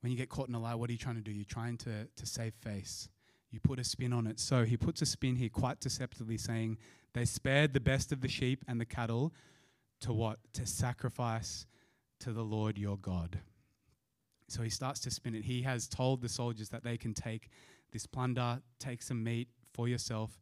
when 0.00 0.12
you 0.12 0.18
get 0.18 0.28
caught 0.28 0.48
in 0.48 0.54
a 0.54 0.60
lie, 0.60 0.74
what 0.74 0.88
are 0.90 0.92
you 0.92 0.98
trying 0.98 1.16
to 1.16 1.22
do? 1.22 1.30
You're 1.30 1.44
trying 1.44 1.78
to, 1.78 2.06
to 2.16 2.26
save 2.26 2.54
face. 2.54 3.08
You 3.50 3.60
put 3.60 3.78
a 3.78 3.84
spin 3.84 4.12
on 4.12 4.26
it. 4.26 4.38
So 4.38 4.64
he 4.64 4.76
puts 4.76 5.02
a 5.02 5.06
spin 5.06 5.36
here 5.36 5.48
quite 5.48 5.80
deceptively, 5.80 6.36
saying 6.38 6.78
they 7.12 7.24
spared 7.24 7.72
the 7.72 7.80
best 7.80 8.12
of 8.12 8.20
the 8.20 8.28
sheep 8.28 8.64
and 8.68 8.80
the 8.80 8.84
cattle 8.84 9.32
to 10.00 10.12
what? 10.12 10.38
To 10.54 10.66
sacrifice 10.66 11.66
to 12.20 12.32
the 12.32 12.44
Lord 12.44 12.78
your 12.78 12.96
God. 12.96 13.40
So 14.48 14.62
he 14.62 14.70
starts 14.70 15.00
to 15.00 15.10
spin 15.10 15.34
it. 15.34 15.44
He 15.44 15.62
has 15.62 15.86
told 15.86 16.22
the 16.22 16.28
soldiers 16.28 16.68
that 16.70 16.82
they 16.82 16.96
can 16.96 17.14
take 17.14 17.50
this 17.92 18.06
plunder, 18.06 18.60
take 18.78 19.02
some 19.02 19.22
meat 19.22 19.48
for 19.72 19.88
yourself, 19.88 20.40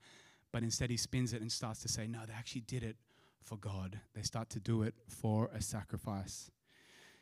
but 0.52 0.62
instead 0.62 0.90
he 0.90 0.96
spins 0.96 1.32
it 1.32 1.40
and 1.40 1.52
starts 1.52 1.80
to 1.82 1.88
say, 1.88 2.06
no, 2.06 2.20
they 2.26 2.32
actually 2.32 2.62
did 2.62 2.82
it 2.82 2.96
for 3.42 3.56
God. 3.56 4.00
They 4.14 4.22
start 4.22 4.50
to 4.50 4.60
do 4.60 4.82
it 4.82 4.94
for 5.08 5.50
a 5.54 5.60
sacrifice. 5.60 6.50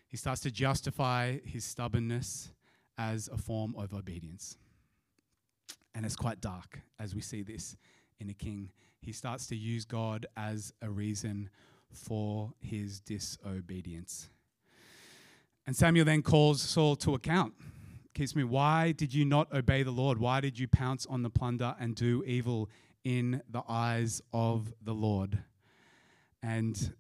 He 0.07 0.17
starts 0.17 0.41
to 0.43 0.51
justify 0.51 1.39
his 1.45 1.65
stubbornness 1.65 2.53
as 2.97 3.29
a 3.33 3.37
form 3.37 3.75
of 3.77 3.93
obedience. 3.93 4.57
And 5.95 6.05
it's 6.05 6.17
quite 6.17 6.41
dark 6.41 6.81
as 7.01 7.15
we 7.15 7.21
see 7.21 7.43
this 7.43 7.77
in 8.21 8.31
a 8.31 8.35
king 8.35 8.71
he 9.07 9.13
starts 9.13 9.47
to 9.47 9.57
use 9.57 9.85
God 9.85 10.27
as 10.37 10.73
a 10.83 10.91
reason 10.91 11.49
for 11.93 12.53
his 12.59 12.99
disobedience. 12.99 14.29
And 15.65 15.77
Samuel 15.77 16.05
then 16.05 16.23
calls 16.23 16.61
Saul 16.61 16.97
to 16.97 17.15
account. 17.15 17.55
Keeps 18.15 18.35
me, 18.35 18.43
why 18.43 18.91
did 18.91 19.15
you 19.15 19.25
not 19.25 19.53
obey 19.55 19.85
the 19.85 19.93
Lord? 19.93 20.19
Why 20.19 20.41
did 20.41 20.59
you 20.59 20.67
pounce 20.67 21.07
on 21.07 21.23
the 21.23 21.31
plunder 21.31 21.77
and 21.79 21.95
do 21.95 22.25
evil 22.27 22.69
in 23.05 23.43
the 23.49 23.63
eyes 23.69 24.21
of 24.33 24.75
the 24.83 24.93
Lord? 24.93 25.39
And 26.43 26.93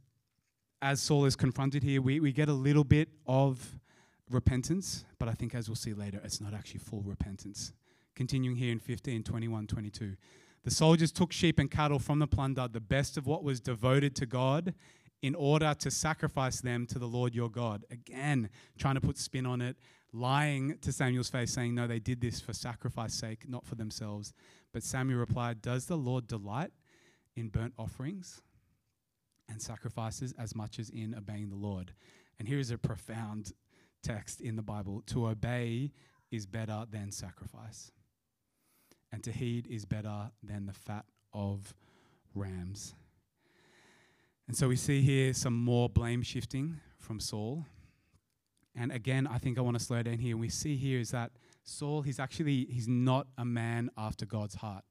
as 0.80 1.00
Saul 1.00 1.24
is 1.24 1.34
confronted 1.34 1.82
here, 1.82 2.00
we, 2.00 2.20
we 2.20 2.30
get 2.30 2.48
a 2.48 2.54
little 2.54 2.84
bit 2.84 3.08
of 3.26 3.80
repentance, 4.30 5.04
but 5.18 5.28
I 5.28 5.32
think 5.32 5.56
as 5.56 5.68
we'll 5.68 5.74
see 5.74 5.92
later, 5.92 6.20
it's 6.22 6.40
not 6.40 6.54
actually 6.54 6.80
full 6.80 7.02
repentance. 7.02 7.72
Continuing 8.14 8.56
here 8.56 8.70
in 8.70 8.78
15, 8.78 9.24
21, 9.24 9.66
22. 9.66 10.16
The 10.66 10.72
soldiers 10.72 11.12
took 11.12 11.30
sheep 11.30 11.60
and 11.60 11.70
cattle 11.70 12.00
from 12.00 12.18
the 12.18 12.26
plunder, 12.26 12.66
the 12.66 12.80
best 12.80 13.16
of 13.16 13.24
what 13.24 13.44
was 13.44 13.60
devoted 13.60 14.16
to 14.16 14.26
God, 14.26 14.74
in 15.22 15.36
order 15.36 15.72
to 15.78 15.92
sacrifice 15.92 16.60
them 16.60 16.86
to 16.86 16.98
the 16.98 17.06
Lord 17.06 17.36
your 17.36 17.48
God. 17.48 17.84
Again, 17.88 18.50
trying 18.76 18.96
to 18.96 19.00
put 19.00 19.16
spin 19.16 19.46
on 19.46 19.60
it, 19.60 19.76
lying 20.12 20.76
to 20.78 20.90
Samuel's 20.90 21.30
face, 21.30 21.52
saying, 21.52 21.76
No, 21.76 21.86
they 21.86 22.00
did 22.00 22.20
this 22.20 22.40
for 22.40 22.52
sacrifice 22.52 23.14
sake, 23.14 23.48
not 23.48 23.64
for 23.64 23.76
themselves. 23.76 24.32
But 24.72 24.82
Samuel 24.82 25.20
replied, 25.20 25.62
Does 25.62 25.86
the 25.86 25.96
Lord 25.96 26.26
delight 26.26 26.72
in 27.36 27.46
burnt 27.46 27.74
offerings 27.78 28.42
and 29.48 29.62
sacrifices 29.62 30.34
as 30.36 30.56
much 30.56 30.80
as 30.80 30.90
in 30.90 31.14
obeying 31.14 31.48
the 31.48 31.54
Lord? 31.54 31.92
And 32.40 32.48
here 32.48 32.58
is 32.58 32.72
a 32.72 32.76
profound 32.76 33.52
text 34.02 34.40
in 34.40 34.56
the 34.56 34.62
Bible 34.62 35.04
to 35.06 35.28
obey 35.28 35.92
is 36.32 36.44
better 36.44 36.86
than 36.90 37.12
sacrifice 37.12 37.92
and 39.12 39.22
to 39.24 39.32
heed 39.32 39.66
is 39.68 39.84
better 39.84 40.30
than 40.42 40.66
the 40.66 40.72
fat 40.72 41.04
of 41.32 41.74
rams. 42.34 42.94
And 44.48 44.56
so 44.56 44.68
we 44.68 44.76
see 44.76 45.02
here 45.02 45.32
some 45.34 45.54
more 45.54 45.88
blame 45.88 46.22
shifting 46.22 46.80
from 46.98 47.18
Saul. 47.18 47.64
And 48.74 48.92
again, 48.92 49.26
I 49.26 49.38
think 49.38 49.58
I 49.58 49.62
want 49.62 49.78
to 49.78 49.84
slow 49.84 50.02
down 50.02 50.18
here. 50.18 50.36
We 50.36 50.48
see 50.48 50.76
here 50.76 51.00
is 51.00 51.10
that 51.10 51.32
Saul, 51.64 52.02
he's 52.02 52.20
actually 52.20 52.66
he's 52.70 52.86
not 52.86 53.26
a 53.36 53.44
man 53.44 53.90
after 53.96 54.24
God's 54.24 54.54
heart. 54.54 54.84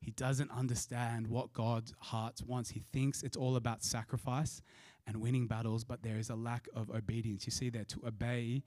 He 0.00 0.12
doesn't 0.12 0.50
understand 0.50 1.26
what 1.26 1.52
God's 1.52 1.92
heart 1.98 2.40
wants. 2.46 2.70
He 2.70 2.80
thinks 2.92 3.22
it's 3.22 3.36
all 3.36 3.56
about 3.56 3.82
sacrifice 3.82 4.62
and 5.06 5.20
winning 5.20 5.46
battles, 5.46 5.84
but 5.84 6.02
there 6.02 6.16
is 6.16 6.30
a 6.30 6.34
lack 6.34 6.68
of 6.74 6.90
obedience. 6.90 7.46
You 7.46 7.52
see 7.52 7.68
that 7.70 7.88
to 7.88 8.00
obey 8.06 8.62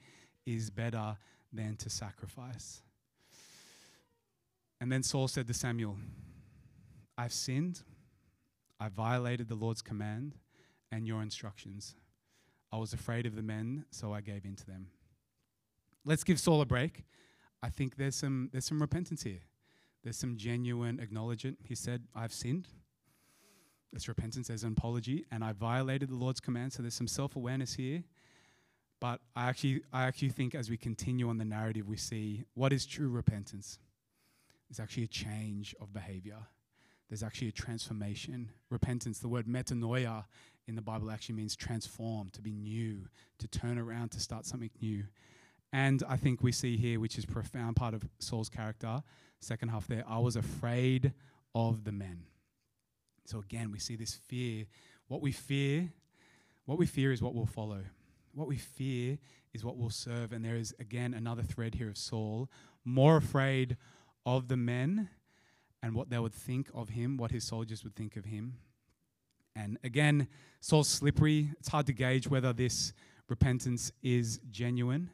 is 0.46 0.70
better 0.70 1.18
than 1.52 1.76
to 1.78 1.90
sacrifice. 1.90 2.83
And 4.84 4.92
then 4.92 5.02
Saul 5.02 5.30
said 5.30 5.48
to 5.48 5.54
Samuel, 5.54 5.96
I've 7.18 7.32
sinned, 7.32 7.84
I 8.82 8.90
violated 8.90 9.48
the 9.48 9.56
Lord's 9.56 9.82
command 9.82 10.36
and 10.92 11.08
your 11.08 11.22
instructions. 11.22 11.96
I 12.70 12.76
was 12.76 12.92
afraid 12.92 13.26
of 13.26 13.38
the 13.38 13.42
men, 13.42 13.86
so 13.92 14.14
I 14.14 14.20
gave 14.20 14.44
in 14.44 14.58
to 14.58 14.66
them. 14.66 14.88
Let's 16.04 16.26
give 16.26 16.38
Saul 16.38 16.60
a 16.60 16.66
break. 16.66 17.06
I 17.62 17.70
think 17.70 17.96
there's 17.96 18.18
some 18.18 18.50
there's 18.52 18.66
some 18.66 18.82
repentance 18.82 19.24
here. 19.24 19.40
There's 20.04 20.18
some 20.18 20.36
genuine 20.36 21.00
acknowledgement. 21.00 21.60
He 21.64 21.76
said, 21.76 22.04
I've 22.14 22.34
sinned. 22.34 22.68
There's 23.94 24.10
repentance, 24.10 24.50
there's 24.50 24.66
an 24.66 24.74
apology, 24.78 25.24
and 25.32 25.46
I 25.46 25.54
violated 25.54 26.10
the 26.10 26.16
Lord's 26.16 26.42
command. 26.42 26.74
So 26.74 26.84
there's 26.84 26.94
some 26.94 27.08
self-awareness 27.08 27.76
here. 27.76 28.04
But 29.00 29.22
I 29.34 29.48
actually 29.48 29.84
I 29.94 30.04
actually 30.04 30.32
think 30.32 30.54
as 30.54 30.70
we 30.70 30.76
continue 30.76 31.30
on 31.30 31.38
the 31.38 31.46
narrative, 31.46 31.88
we 31.88 31.96
see 31.96 32.44
what 32.54 32.74
is 32.74 32.86
true 32.86 33.08
repentance. 33.08 33.80
It's 34.74 34.80
actually 34.80 35.04
a 35.04 35.08
change 35.08 35.76
of 35.80 35.94
behavior. 35.94 36.40
There's 37.08 37.22
actually 37.22 37.50
a 37.50 37.52
transformation. 37.52 38.50
Repentance, 38.72 39.20
the 39.20 39.28
word 39.28 39.46
metanoia 39.46 40.26
in 40.68 40.74
the 40.74 40.82
Bible 40.82 41.12
actually 41.12 41.36
means 41.36 41.56
transform, 41.56 42.32
to 42.32 42.42
be 42.42 42.52
new, 42.52 43.08
to 43.38 43.48
turn 43.48 43.78
around, 43.78 44.10
to 44.14 44.20
start 44.20 44.48
something 44.48 44.72
new. 44.82 45.04
And 45.72 46.02
I 46.10 46.18
think 46.18 46.42
we 46.42 46.52
see 46.52 46.76
here, 46.76 47.00
which 47.00 47.20
is 47.20 47.26
a 47.26 47.28
profound 47.28 47.76
part 47.76 47.94
of 47.94 48.02
Saul's 48.18 48.50
character, 48.50 49.04
second 49.42 49.70
half 49.70 49.86
there, 49.86 50.04
I 50.08 50.18
was 50.18 50.36
afraid 50.36 51.14
of 51.54 51.84
the 51.84 51.92
men. 51.92 52.24
So 53.26 53.38
again, 53.38 53.72
we 53.72 53.78
see 53.78 53.96
this 53.96 54.16
fear. 54.16 54.66
What 55.08 55.22
we 55.22 55.32
fear, 55.32 55.94
what 56.66 56.80
we 56.80 56.88
fear 56.88 57.12
is 57.12 57.22
what 57.22 57.36
will 57.36 57.46
follow. 57.46 57.82
What 58.34 58.48
we 58.48 58.58
fear 58.58 59.20
is 59.54 59.64
what 59.64 59.78
will 59.78 59.92
serve. 59.92 60.32
And 60.32 60.44
there 60.44 60.56
is 60.56 60.74
again 60.80 61.14
another 61.14 61.44
thread 61.44 61.76
here 61.76 61.90
of 61.90 61.98
Saul, 62.00 62.50
more 62.84 63.18
afraid 63.18 63.78
of 64.26 64.48
the 64.48 64.58
men 64.58 65.10
and 65.82 65.96
what 65.96 66.10
they 66.10 66.20
would 66.20 66.34
think 66.34 66.70
of 66.74 66.90
him, 66.90 67.18
what 67.18 67.32
his 67.32 67.44
soldiers 67.44 67.84
would 67.84 67.96
think 67.96 68.16
of 68.16 68.26
him. 68.26 68.56
And 69.56 69.78
again, 69.84 70.28
Saul's 70.62 70.90
slippery. 70.90 71.52
It's 71.60 71.70
hard 71.70 71.86
to 71.88 71.94
gauge 71.94 72.28
whether 72.28 72.54
this 72.54 72.94
repentance 73.28 73.92
is 74.02 74.40
genuine. 74.50 75.10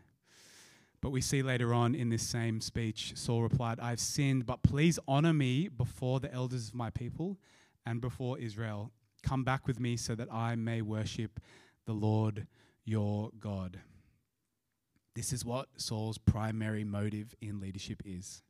But 1.01 1.11
we 1.11 1.21
see 1.21 1.41
later 1.41 1.73
on 1.73 1.95
in 1.95 2.09
this 2.09 2.23
same 2.23 2.61
speech, 2.61 3.13
Saul 3.15 3.41
replied, 3.41 3.79
I've 3.79 3.99
sinned, 3.99 4.45
but 4.45 4.63
please 4.63 4.99
honor 5.07 5.33
me 5.33 5.69
before 5.69 6.19
the 6.19 6.33
elders 6.33 6.69
of 6.69 6.75
my 6.75 6.89
people 6.89 7.37
and 7.85 8.01
before 8.01 8.37
Israel. 8.37 8.91
Come 9.23 9.43
back 9.43 9.65
with 9.65 9.79
me 9.79 9.97
so 9.97 10.13
that 10.15 10.31
I 10.31 10.55
may 10.55 10.81
worship 10.81 11.39
the 11.85 11.93
Lord 11.93 12.47
your 12.85 13.31
God. 13.39 13.79
This 15.15 15.33
is 15.33 15.43
what 15.43 15.69
Saul's 15.77 16.17
primary 16.17 16.83
motive 16.83 17.33
in 17.41 17.59
leadership 17.59 18.01
is 18.05 18.43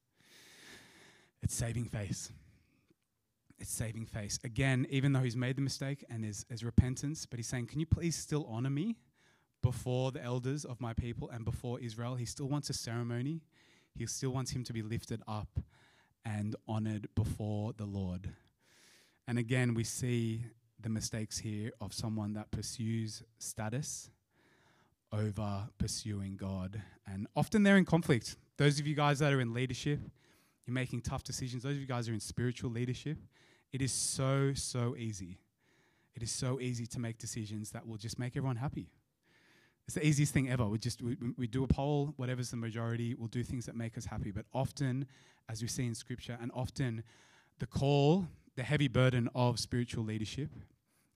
it's 1.42 1.56
saving 1.56 1.86
face. 1.86 2.32
It's 3.60 3.72
saving 3.72 4.06
face. 4.06 4.40
Again, 4.44 4.88
even 4.90 5.14
though 5.14 5.22
he's 5.22 5.36
made 5.36 5.58
the 5.58 5.62
mistake 5.62 6.06
and 6.10 6.24
is, 6.24 6.46
there's 6.48 6.64
repentance, 6.64 7.26
but 7.26 7.40
he's 7.40 7.48
saying, 7.48 7.68
Can 7.68 7.80
you 7.80 7.86
please 7.86 8.16
still 8.16 8.46
honor 8.50 8.70
me? 8.70 8.96
before 9.62 10.12
the 10.12 10.24
elders 10.24 10.66
of 10.66 10.80
my 10.80 10.94
people 10.94 11.30
and 11.30 11.44
before 11.44 11.80
Israel. 11.80 12.16
He 12.16 12.26
still 12.26 12.48
wants 12.48 12.70
a 12.70 12.74
ceremony. 12.74 13.42
He 13.96 14.06
still 14.06 14.32
wants 14.32 14.52
him 14.52 14.64
to 14.66 14.74
be 14.74 14.82
lifted 14.82 15.22
up 15.28 15.60
and 16.26 16.56
honored 16.68 17.08
before 17.16 17.74
the 17.74 17.86
Lord. 17.86 18.30
And 19.28 19.38
again, 19.38 19.74
we 19.74 19.84
see 19.84 20.44
the 20.80 20.90
mistakes 20.90 21.40
here 21.40 21.72
of 21.82 21.94
someone 21.94 22.34
that 22.34 22.52
pursues 22.52 23.24
status 23.38 24.10
over 25.12 25.68
pursuing 25.78 26.38
God. 26.38 26.82
And 27.06 27.28
often 27.36 27.64
they're 27.64 27.78
in 27.78 27.86
conflict. 27.86 28.38
Those 28.58 28.80
of 28.80 28.88
you 28.88 28.96
guys 28.96 29.20
that 29.20 29.34
are 29.34 29.42
in 29.42 29.54
leadership, 29.54 30.00
you're 30.70 30.74
making 30.76 31.02
tough 31.02 31.24
decisions. 31.24 31.64
Those 31.64 31.74
of 31.74 31.80
you 31.80 31.88
guys 31.88 32.06
who 32.06 32.12
are 32.12 32.14
in 32.14 32.20
spiritual 32.20 32.70
leadership. 32.70 33.18
It 33.74 33.82
is 33.82 33.92
so, 33.92 34.54
so 34.54 34.96
easy. 34.96 35.40
It 36.16 36.22
is 36.22 36.32
so 36.32 36.60
easy 36.60 36.86
to 36.88 37.00
make 37.00 37.18
decisions 37.18 37.72
that 37.72 37.88
will 37.88 37.98
just 37.98 38.20
make 38.20 38.38
everyone 38.38 38.58
happy. 38.58 38.92
It's 39.88 39.96
the 39.96 40.06
easiest 40.06 40.32
thing 40.32 40.48
ever. 40.48 40.68
We 40.68 40.78
just 40.78 41.02
we, 41.02 41.18
we 41.38 41.48
do 41.48 41.64
a 41.64 41.68
poll, 41.68 42.14
whatever's 42.18 42.52
the 42.52 42.58
majority, 42.58 43.16
we'll 43.16 43.30
do 43.30 43.44
things 43.44 43.66
that 43.66 43.76
make 43.76 43.98
us 43.98 44.06
happy. 44.06 44.30
But 44.30 44.46
often, 44.54 45.08
as 45.50 45.64
we 45.64 45.68
see 45.68 45.88
in 45.88 45.96
scripture, 45.96 46.38
and 46.40 46.52
often 46.54 47.02
the 47.58 47.66
call, 47.66 48.28
the 48.56 48.62
heavy 48.62 48.88
burden 48.88 49.28
of 49.34 49.60
spiritual 49.60 50.04
leadership, 50.04 50.52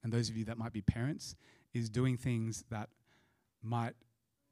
and 0.03 0.11
those 0.11 0.29
of 0.29 0.35
you 0.35 0.45
that 0.45 0.57
might 0.57 0.73
be 0.73 0.81
parents, 0.81 1.35
is 1.75 1.91
doing 1.91 2.17
things 2.17 2.63
that 2.71 2.89
might 3.61 3.93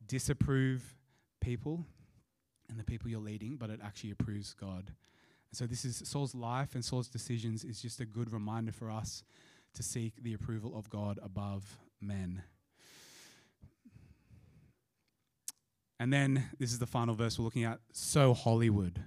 disapprove 0.06 0.96
people 1.40 1.86
and 2.72 2.80
the 2.80 2.84
people 2.84 3.10
you're 3.10 3.20
leading, 3.20 3.58
but 3.58 3.70
it 3.70 3.80
actually 3.84 4.12
approves 4.12 4.54
God. 4.54 4.86
And 4.88 5.58
so 5.58 5.68
this 5.68 5.84
is 5.84 6.02
Saul's 6.06 6.34
life 6.34 6.74
and 6.74 6.84
Saul's 6.84 7.10
decisions 7.10 7.64
is 7.64 7.82
just 7.82 8.00
a 8.00 8.06
good 8.06 8.32
reminder 8.32 8.72
for 8.72 8.90
us 8.90 9.24
to 9.76 9.84
seek 9.84 10.24
the 10.24 10.34
approval 10.34 10.76
of 10.76 10.90
God 10.90 11.20
above 11.22 11.78
men. 12.00 12.42
And 16.00 16.12
then 16.12 16.50
this 16.58 16.72
is 16.72 16.80
the 16.80 16.88
final 16.88 17.14
verse 17.14 17.38
we're 17.38 17.46
looking 17.46 17.66
at. 17.66 17.80
So 17.92 18.34
Hollywood. 18.34 19.04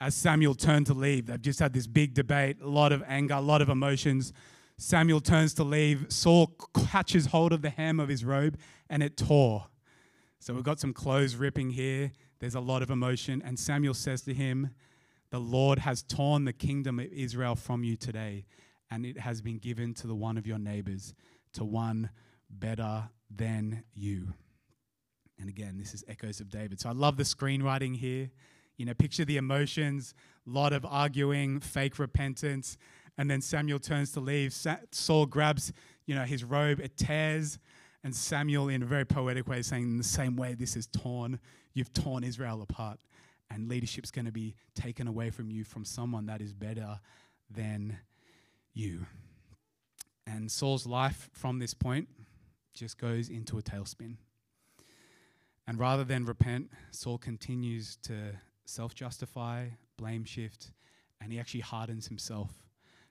As 0.00 0.14
Samuel 0.14 0.54
turned 0.54 0.86
to 0.86 0.94
leave, 0.94 1.26
they've 1.26 1.40
just 1.40 1.58
had 1.58 1.72
this 1.72 1.86
big 1.86 2.14
debate, 2.14 2.56
a 2.62 2.68
lot 2.68 2.92
of 2.92 3.04
anger, 3.06 3.34
a 3.34 3.40
lot 3.40 3.62
of 3.62 3.68
emotions. 3.68 4.32
Samuel 4.78 5.20
turns 5.20 5.54
to 5.54 5.64
leave. 5.64 6.06
Saul 6.08 6.56
catches 6.88 7.26
hold 7.26 7.52
of 7.52 7.62
the 7.62 7.70
hem 7.70 8.00
of 8.00 8.08
his 8.08 8.24
robe 8.24 8.58
and 8.88 9.02
it 9.02 9.16
tore. 9.16 9.66
So 10.40 10.54
we've 10.54 10.64
got 10.64 10.80
some 10.80 10.92
clothes 10.92 11.36
ripping 11.36 11.70
here. 11.70 12.12
There's 12.38 12.54
a 12.54 12.60
lot 12.60 12.82
of 12.82 12.90
emotion. 12.90 13.42
And 13.44 13.58
Samuel 13.58 13.94
says 13.94 14.22
to 14.22 14.34
him, 14.34 14.70
The 15.30 15.40
Lord 15.40 15.80
has 15.80 16.02
torn 16.02 16.44
the 16.44 16.52
kingdom 16.52 17.00
of 17.00 17.06
Israel 17.06 17.54
from 17.54 17.84
you 17.84 17.96
today, 17.96 18.46
and 18.90 19.04
it 19.04 19.18
has 19.18 19.40
been 19.40 19.58
given 19.58 19.94
to 19.94 20.06
the 20.06 20.14
one 20.14 20.38
of 20.38 20.46
your 20.46 20.58
neighbors, 20.58 21.14
to 21.54 21.64
one 21.64 22.10
better 22.48 23.10
than 23.34 23.82
you. 23.94 24.32
And 25.40 25.48
again, 25.48 25.76
this 25.78 25.94
is 25.94 26.04
echoes 26.08 26.40
of 26.40 26.48
David. 26.48 26.80
So 26.80 26.88
I 26.88 26.92
love 26.92 27.16
the 27.16 27.22
screenwriting 27.22 27.96
here. 27.96 28.30
You 28.76 28.86
know, 28.86 28.94
picture 28.94 29.24
the 29.24 29.36
emotions, 29.36 30.14
lot 30.46 30.72
of 30.72 30.84
arguing, 30.84 31.60
fake 31.60 31.98
repentance. 31.98 32.76
And 33.16 33.28
then 33.28 33.40
Samuel 33.40 33.80
turns 33.80 34.12
to 34.12 34.20
leave. 34.20 34.54
Saul 34.92 35.26
grabs, 35.26 35.72
you 36.06 36.14
know, 36.14 36.22
his 36.22 36.44
robe, 36.44 36.80
it 36.80 36.96
tears. 36.96 37.58
And 38.04 38.14
Samuel, 38.14 38.68
in 38.68 38.82
a 38.82 38.86
very 38.86 39.04
poetic 39.04 39.48
way, 39.48 39.62
saying, 39.62 39.82
in 39.82 39.98
the 39.98 40.04
same 40.04 40.36
way 40.36 40.54
this 40.54 40.76
is 40.76 40.86
torn, 40.86 41.40
you've 41.74 41.92
torn 41.92 42.24
Israel 42.24 42.62
apart. 42.62 43.00
And 43.50 43.68
leadership's 43.68 44.10
going 44.10 44.26
to 44.26 44.32
be 44.32 44.54
taken 44.74 45.08
away 45.08 45.30
from 45.30 45.50
you 45.50 45.64
from 45.64 45.84
someone 45.84 46.26
that 46.26 46.40
is 46.40 46.52
better 46.52 47.00
than 47.50 47.98
you. 48.74 49.06
And 50.26 50.50
Saul's 50.50 50.86
life 50.86 51.30
from 51.32 51.58
this 51.58 51.74
point 51.74 52.08
just 52.74 52.98
goes 52.98 53.28
into 53.28 53.58
a 53.58 53.62
tailspin. 53.62 54.16
And 55.66 55.78
rather 55.78 56.04
than 56.04 56.24
repent, 56.24 56.70
Saul 56.90 57.18
continues 57.18 57.96
to 58.04 58.38
self 58.64 58.94
justify, 58.94 59.68
blame 59.96 60.24
shift, 60.24 60.70
and 61.20 61.32
he 61.32 61.40
actually 61.40 61.60
hardens 61.60 62.06
himself 62.06 62.50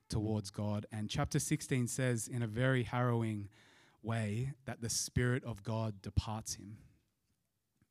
towards 0.09 0.49
God. 0.49 0.85
And 0.91 1.09
chapter 1.09 1.39
16 1.39 1.87
says, 1.87 2.27
in 2.27 2.41
a 2.41 2.47
very 2.47 2.83
harrowing 2.83 3.49
way, 4.07 4.53
that 4.65 4.81
the 4.81 4.89
Spirit 4.89 5.43
of 5.43 5.63
God 5.63 6.01
departs 6.01 6.55
him. 6.55 6.77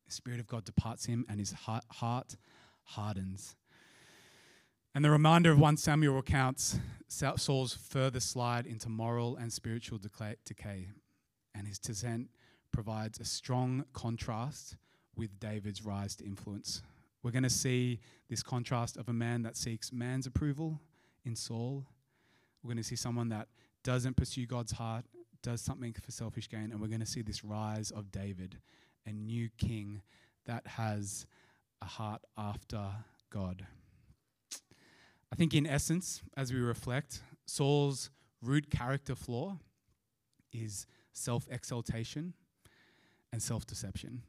The 0.07 0.13
Spirit 0.13 0.41
of 0.41 0.49
God 0.49 0.65
departs 0.65 1.07
him, 1.07 1.25
and 1.29 1.39
his 1.39 1.53
heart 1.53 2.37
hardens. 2.85 3.55
And 4.95 5.05
the 5.05 5.11
reminder 5.11 5.53
of 5.53 5.61
1 5.61 5.77
Samuel 5.77 6.15
recounts 6.15 6.79
Saul's 7.09 7.75
further 7.75 8.21
slide 8.21 8.67
into 8.67 8.89
moral 8.89 9.37
and 9.37 9.53
spiritual 9.53 9.99
decay 9.99 10.89
and 11.57 11.67
his 11.67 11.79
descent 11.79 12.29
provides 12.73 13.19
a 13.19 13.25
strong 13.25 13.85
contrast 13.93 14.77
with 15.17 15.41
David's 15.41 15.83
rise 15.85 16.15
to 16.17 16.25
influence. 16.25 16.83
We're 17.23 17.31
going 17.31 17.43
to 17.43 17.51
see 17.51 18.01
this 18.29 18.43
contrast 18.43 18.97
of 18.97 19.09
a 19.09 19.13
man 19.13 19.43
that 19.43 19.57
seeks 19.57 19.93
man's 19.93 20.27
approval 20.27 20.81
in 21.25 21.35
Saul. 21.35 21.87
We're 22.63 22.69
going 22.69 22.77
to 22.77 22.85
see 22.85 22.97
someone 22.97 23.31
that 23.31 23.49
doesn't 23.83 24.17
pursue 24.17 24.47
God's 24.47 24.73
heart, 24.73 25.07
does 25.47 25.61
something 25.61 25.93
for 25.93 26.11
selfish 26.11 26.49
gain, 26.49 26.73
and 26.73 26.81
we're 26.81 26.89
going 26.89 26.99
to 26.99 27.07
see 27.07 27.23
this 27.23 27.45
rise 27.45 27.93
of 27.93 28.11
David, 28.11 28.59
a 29.07 29.13
new 29.13 29.49
king 29.57 30.03
that 30.45 30.67
has 30.67 31.25
a 31.81 31.85
heart 31.85 32.21
after 32.37 32.85
God. 33.31 33.65
I 35.33 35.37
think, 35.37 35.55
in 35.55 35.65
essence, 35.65 36.21
as 36.37 36.53
we 36.53 36.59
reflect, 36.59 37.23
Saul's 37.47 38.11
root 38.43 38.71
character 38.71 39.15
flaw 39.15 39.59
is 40.53 40.85
self 41.13 41.47
exaltation 41.49 42.35
and 43.33 43.41
self 43.41 43.65
deception. 43.67 44.23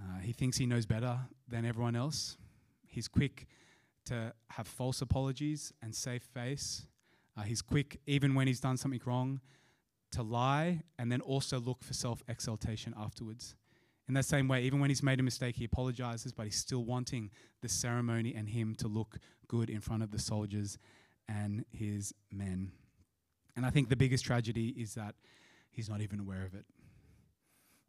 Uh, 0.00 0.20
he 0.20 0.32
thinks 0.32 0.56
he 0.56 0.64
knows 0.64 0.86
better 0.86 1.18
than 1.46 1.66
everyone 1.66 1.94
else. 1.94 2.38
He's 2.86 3.06
quick 3.06 3.46
to 4.06 4.32
have 4.48 4.66
false 4.66 5.02
apologies 5.02 5.74
and 5.82 5.94
save 5.94 6.22
face. 6.22 6.86
Uh, 7.36 7.42
he's 7.42 7.62
quick, 7.62 8.00
even 8.06 8.34
when 8.34 8.46
he's 8.46 8.60
done 8.60 8.76
something 8.76 9.00
wrong, 9.04 9.40
to 10.12 10.22
lie 10.22 10.82
and 10.98 11.10
then 11.10 11.20
also 11.20 11.58
look 11.58 11.82
for 11.82 11.94
self 11.94 12.22
exaltation 12.28 12.94
afterwards. 12.96 13.54
In 14.08 14.14
that 14.14 14.24
same 14.24 14.48
way, 14.48 14.62
even 14.64 14.80
when 14.80 14.90
he's 14.90 15.02
made 15.02 15.20
a 15.20 15.22
mistake, 15.22 15.56
he 15.56 15.64
apologizes, 15.64 16.32
but 16.32 16.44
he's 16.44 16.56
still 16.56 16.84
wanting 16.84 17.30
the 17.62 17.68
ceremony 17.68 18.34
and 18.34 18.48
him 18.48 18.74
to 18.76 18.88
look 18.88 19.18
good 19.48 19.70
in 19.70 19.80
front 19.80 20.02
of 20.02 20.10
the 20.10 20.18
soldiers 20.18 20.76
and 21.28 21.64
his 21.70 22.12
men. 22.30 22.72
And 23.56 23.64
I 23.64 23.70
think 23.70 23.88
the 23.88 23.96
biggest 23.96 24.24
tragedy 24.24 24.68
is 24.68 24.94
that 24.94 25.14
he's 25.70 25.88
not 25.88 26.00
even 26.00 26.20
aware 26.20 26.44
of 26.44 26.54
it. 26.54 26.64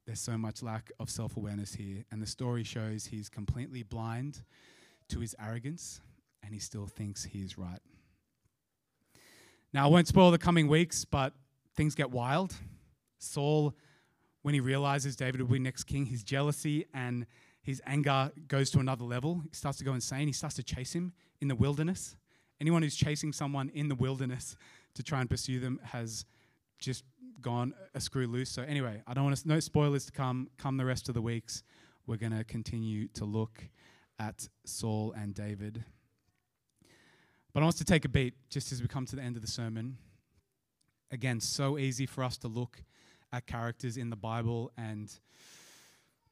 There's 0.06 0.20
so 0.20 0.38
much 0.38 0.62
lack 0.62 0.92
of 1.00 1.10
self 1.10 1.36
awareness 1.36 1.74
here, 1.74 2.04
and 2.12 2.22
the 2.22 2.28
story 2.28 2.64
shows 2.64 3.06
he's 3.06 3.30
completely 3.30 3.84
blind 3.84 4.44
to 5.10 5.20
his 5.20 5.36
arrogance 5.40 6.02
and 6.44 6.54
he 6.54 6.60
still 6.60 6.88
thinks 6.88 7.24
he 7.24 7.40
is 7.40 7.58
right. 7.58 7.80
Now, 9.74 9.86
I 9.86 9.88
won't 9.90 10.08
spoil 10.08 10.30
the 10.30 10.38
coming 10.38 10.68
weeks, 10.68 11.04
but 11.04 11.34
things 11.76 11.96
get 11.96 12.12
wild. 12.12 12.54
Saul, 13.18 13.74
when 14.44 14.54
he 14.54 14.60
realizes 14.60 15.16
David 15.16 15.42
will 15.42 15.48
be 15.48 15.60
next 15.60 15.86
king, 15.86 16.06
his 16.06 16.24
jealousy 16.24 16.86
and 16.94 17.26
his 17.64 17.82
anger 17.88 18.32
goes 18.48 18.70
to 18.72 18.80
another 18.80 19.04
level. 19.04 19.42
He 19.50 19.56
starts 19.56 19.80
to 19.80 19.84
go 19.84 19.94
insane. 19.94 20.28
He 20.28 20.34
starts 20.34 20.56
to 20.58 20.64
chase 20.64 20.94
him 20.94 21.14
in 21.42 21.48
the 21.48 21.56
wilderness. 21.56 22.16
Anyone 22.62 22.84
who's 22.84 22.96
chasing 22.96 23.34
someone 23.34 23.72
in 23.74 23.90
the 23.90 23.96
wilderness 23.96 24.56
to 24.94 25.02
try 25.02 25.22
and 25.22 25.30
pursue 25.30 25.60
them 25.60 25.80
has 25.84 26.26
just 26.78 27.04
gone 27.42 27.74
a 27.96 28.00
screw 28.00 28.28
loose. 28.28 28.50
So 28.50 28.62
anyway, 28.62 29.02
I 29.08 29.14
don't 29.14 29.24
want 29.24 29.38
to 29.38 29.48
no 29.48 29.60
spoilers 29.60 30.06
to 30.06 30.12
come. 30.12 30.50
Come 30.58 30.78
the 30.78 30.86
rest 30.86 31.08
of 31.10 31.16
the 31.16 31.22
weeks, 31.22 31.64
we're 32.06 32.18
going 32.18 32.38
to 32.38 32.44
continue 32.44 33.08
to 33.10 33.26
look 33.26 33.64
at 34.20 34.48
Saul 34.66 35.14
and 35.18 35.34
David. 35.34 35.84
But 37.54 37.60
I 37.60 37.63
want 37.66 37.76
us 37.76 37.80
to 37.80 37.86
take 37.86 38.04
a 38.04 38.10
beat 38.10 38.34
just 38.50 38.72
as 38.72 38.82
we 38.82 38.88
come 38.88 39.06
to 39.06 39.16
the 39.16 39.22
end 39.22 39.36
of 39.36 39.44
the 39.44 39.48
sermon. 39.48 39.98
Again, 41.12 41.39
so 41.39 41.78
easy 41.78 42.08
for 42.08 42.24
us 42.24 42.36
to 42.39 42.48
look 42.48 42.82
at 43.32 43.46
characters 43.46 43.96
in 43.96 44.10
the 44.10 44.16
Bible 44.16 44.72
and 44.76 45.13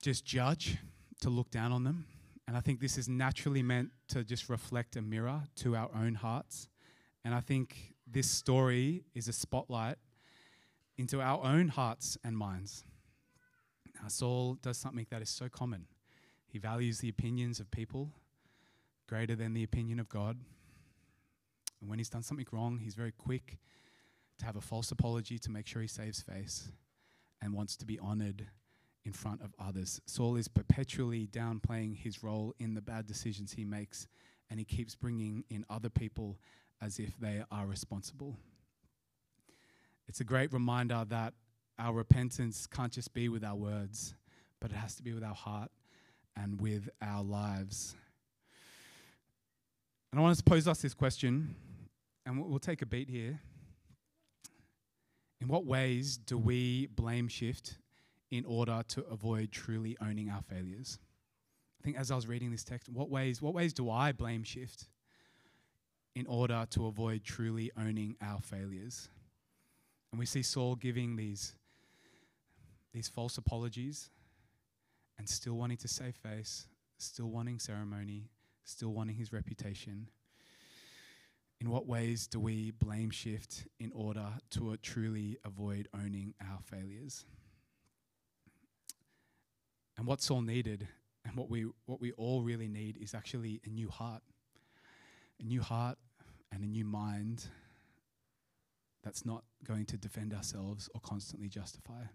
just 0.01 0.25
judge, 0.25 0.77
to 1.21 1.29
look 1.29 1.51
down 1.51 1.71
on 1.71 1.83
them. 1.83 2.05
And 2.47 2.57
I 2.57 2.59
think 2.59 2.79
this 2.79 2.97
is 2.97 3.07
naturally 3.07 3.61
meant 3.61 3.91
to 4.09 4.23
just 4.23 4.49
reflect 4.49 4.95
a 4.95 5.01
mirror 5.01 5.43
to 5.57 5.75
our 5.75 5.91
own 5.95 6.15
hearts. 6.15 6.67
And 7.23 7.35
I 7.35 7.39
think 7.39 7.93
this 8.07 8.27
story 8.27 9.03
is 9.13 9.27
a 9.27 9.33
spotlight 9.33 9.97
into 10.97 11.21
our 11.21 11.43
own 11.43 11.67
hearts 11.67 12.17
and 12.23 12.35
minds. 12.35 12.83
Now, 14.01 14.07
Saul 14.07 14.55
does 14.55 14.77
something 14.77 15.05
that 15.11 15.21
is 15.21 15.29
so 15.29 15.49
common. 15.49 15.85
He 16.47 16.57
values 16.57 16.97
the 16.97 17.09
opinions 17.09 17.59
of 17.59 17.69
people 17.69 18.09
greater 19.07 19.35
than 19.35 19.53
the 19.53 19.63
opinion 19.63 19.99
of 19.99 20.09
God. 20.09 20.39
And 21.81 21.89
when 21.89 21.99
he's 21.99 22.09
done 22.09 22.23
something 22.23 22.45
wrong, 22.51 22.79
he's 22.79 22.95
very 22.95 23.11
quick 23.11 23.57
to 24.39 24.45
have 24.45 24.55
a 24.55 24.61
false 24.61 24.91
apology 24.91 25.37
to 25.39 25.51
make 25.51 25.67
sure 25.67 25.81
he 25.81 25.87
saves 25.87 26.21
face 26.21 26.71
and 27.41 27.53
wants 27.53 27.75
to 27.77 27.85
be 27.85 27.99
honored 27.99 28.47
in 29.03 29.13
front 29.13 29.41
of 29.41 29.53
others. 29.59 29.99
Saul 30.05 30.35
is 30.35 30.47
perpetually 30.47 31.27
downplaying 31.27 31.97
his 31.97 32.23
role 32.23 32.53
in 32.59 32.75
the 32.75 32.81
bad 32.81 33.07
decisions 33.07 33.53
he 33.53 33.65
makes, 33.65 34.07
and 34.49 34.59
he 34.59 34.65
keeps 34.65 34.95
bringing 34.95 35.43
in 35.49 35.65
other 35.69 35.89
people 35.89 36.37
as 36.81 36.99
if 36.99 37.17
they 37.19 37.43
are 37.51 37.65
responsible. 37.65 38.37
It's 40.07 40.19
a 40.19 40.23
great 40.23 40.53
reminder 40.53 41.05
that 41.09 41.33
our 41.79 41.93
repentance 41.93 42.67
can't 42.67 42.91
just 42.91 43.13
be 43.13 43.29
with 43.29 43.43
our 43.43 43.55
words, 43.55 44.13
but 44.59 44.71
it 44.71 44.75
has 44.75 44.95
to 44.95 45.03
be 45.03 45.13
with 45.13 45.23
our 45.23 45.33
heart 45.33 45.71
and 46.35 46.61
with 46.61 46.89
our 47.01 47.23
lives. 47.23 47.95
And 50.11 50.19
I 50.19 50.23
want 50.23 50.37
to 50.37 50.43
pose 50.43 50.67
us 50.67 50.81
this 50.81 50.93
question 50.93 51.55
and 52.25 52.43
we'll 52.43 52.59
take 52.59 52.81
a 52.81 52.85
beat 52.85 53.09
here. 53.09 53.39
In 55.39 55.47
what 55.47 55.65
ways 55.65 56.17
do 56.17 56.37
we 56.37 56.87
blame 56.87 57.27
shift 57.27 57.77
in 58.29 58.45
order 58.45 58.83
to 58.89 59.03
avoid 59.05 59.51
truly 59.51 59.97
owning 60.01 60.29
our 60.29 60.41
failures? 60.41 60.99
I 61.79 61.83
think 61.83 61.97
as 61.97 62.11
I 62.11 62.15
was 62.15 62.27
reading 62.27 62.51
this 62.51 62.63
text, 62.63 62.89
what 62.89 63.09
ways, 63.09 63.41
what 63.41 63.55
ways 63.55 63.73
do 63.73 63.89
I 63.89 64.11
blame 64.11 64.43
shift 64.43 64.87
in 66.13 66.27
order 66.27 66.67
to 66.69 66.85
avoid 66.85 67.23
truly 67.23 67.71
owning 67.75 68.15
our 68.21 68.39
failures? 68.39 69.09
And 70.11 70.19
we 70.19 70.27
see 70.27 70.43
Saul 70.43 70.75
giving 70.75 71.15
these, 71.15 71.55
these 72.93 73.07
false 73.07 73.37
apologies 73.37 74.11
and 75.17 75.27
still 75.27 75.53
wanting 75.53 75.77
to 75.77 75.87
save 75.87 76.15
face, 76.15 76.67
still 76.97 77.31
wanting 77.31 77.57
ceremony, 77.57 78.29
still 78.63 78.89
wanting 78.89 79.15
his 79.15 79.33
reputation. 79.33 80.07
In 81.61 81.69
what 81.69 81.85
ways 81.85 82.25
do 82.25 82.39
we 82.39 82.71
blame 82.71 83.11
shift 83.11 83.67
in 83.79 83.91
order 83.93 84.25
to 84.49 84.75
truly 84.81 85.37
avoid 85.45 85.87
owning 85.93 86.33
our 86.41 86.57
failures? 86.59 87.23
And 89.95 90.07
what's 90.07 90.31
all 90.31 90.41
needed, 90.41 90.87
and 91.23 91.35
what 91.35 91.51
we, 91.51 91.67
what 91.85 92.01
we 92.01 92.13
all 92.13 92.41
really 92.41 92.67
need, 92.67 92.97
is 92.97 93.13
actually 93.13 93.61
a 93.63 93.69
new 93.69 93.89
heart. 93.89 94.23
A 95.39 95.43
new 95.43 95.61
heart 95.61 95.99
and 96.51 96.63
a 96.63 96.65
new 96.65 96.83
mind 96.83 97.45
that's 99.03 99.23
not 99.23 99.43
going 99.63 99.85
to 99.85 99.97
defend 99.97 100.33
ourselves 100.33 100.89
or 100.95 101.01
constantly 101.01 101.47
justify. 101.47 102.05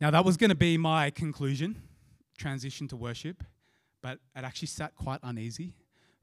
Now, 0.00 0.10
that 0.10 0.24
was 0.24 0.36
going 0.36 0.50
to 0.50 0.56
be 0.56 0.76
my 0.76 1.10
conclusion, 1.10 1.80
transition 2.36 2.88
to 2.88 2.96
worship, 2.96 3.44
but 4.02 4.18
it 4.34 4.42
actually 4.42 4.66
sat 4.66 4.96
quite 4.96 5.20
uneasy 5.22 5.74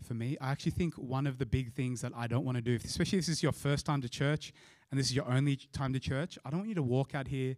for 0.04 0.14
me. 0.14 0.38
I 0.42 0.52
actually 0.52 0.72
think 0.72 0.96
one 0.96 1.28
of 1.28 1.38
the 1.38 1.46
big 1.46 1.74
things 1.74 2.02
that 2.02 2.12
I 2.16 2.28
don't 2.28 2.46
want 2.46 2.58
to 2.58 2.62
do, 2.62 2.78
especially 2.84 3.20
if 3.20 3.26
this 3.26 3.38
is 3.38 3.44
your 3.44 3.52
first 3.52 3.86
time 3.86 4.02
to 4.02 4.10
church 4.10 4.54
and 4.90 5.00
this 5.00 5.08
is 5.08 5.16
your 5.16 5.30
only 5.30 5.58
time 5.72 5.94
to 5.94 6.00
church, 6.00 6.38
I 6.46 6.50
don't 6.50 6.60
want 6.60 6.70
you 6.70 6.76
to 6.76 6.84
walk 6.84 7.16
out 7.16 7.28
here. 7.28 7.56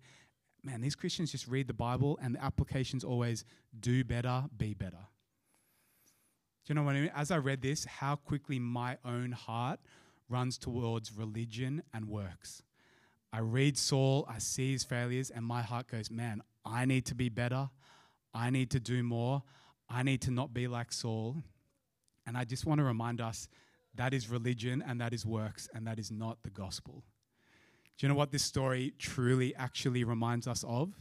Man, 0.64 0.82
these 0.82 0.96
Christians 0.96 1.32
just 1.32 1.48
read 1.48 1.68
the 1.68 1.74
Bible 1.74 2.20
and 2.22 2.36
the 2.36 2.44
application's 2.44 3.04
always 3.04 3.46
do 3.80 4.04
better, 4.04 4.46
be 4.56 4.74
better. 4.74 5.08
Do 6.66 6.72
you 6.72 6.76
know 6.76 6.84
what 6.84 6.96
I 6.96 7.02
mean? 7.02 7.12
As 7.14 7.32
I 7.32 7.38
read 7.38 7.62
this, 7.62 7.84
how 7.86 8.16
quickly 8.16 8.60
my 8.60 8.98
own 9.04 9.34
heart 9.34 9.80
runs 10.30 10.58
towards 10.58 11.12
religion 11.12 11.84
and 11.94 12.08
works. 12.08 12.64
I 13.34 13.40
read 13.40 13.78
Saul, 13.78 14.26
I 14.30 14.38
see 14.38 14.72
his 14.72 14.84
failures, 14.84 15.30
and 15.30 15.44
my 15.44 15.62
heart 15.62 15.88
goes, 15.88 16.10
man, 16.10 16.42
I 16.64 16.86
need 16.86 17.06
to 17.08 17.16
be 17.16 17.30
better. 17.30 17.70
I 18.34 18.50
need 18.50 18.72
to 18.72 18.80
do 18.80 19.04
more. 19.04 19.44
I 19.90 20.04
need 20.04 20.22
to 20.22 20.32
not 20.32 20.54
be 20.54 20.68
like 20.68 20.92
Saul. 20.92 21.44
And 22.26 22.38
I 22.38 22.44
just 22.46 22.66
want 22.66 22.80
to 22.80 22.84
remind 22.84 23.22
us 23.22 23.48
that 23.96 24.14
is 24.14 24.30
religion 24.30 24.84
and 24.86 25.00
that 25.02 25.14
is 25.14 25.26
works 25.26 25.70
and 25.74 25.86
that 25.88 26.00
is 26.00 26.12
not 26.12 26.38
the 26.44 26.50
gospel. 26.50 27.04
Do 27.98 28.06
you 28.06 28.10
know 28.10 28.16
what 28.16 28.32
this 28.32 28.44
story 28.44 28.94
truly 28.98 29.56
actually 29.56 30.04
reminds 30.04 30.48
us 30.48 30.64
of? 30.68 30.94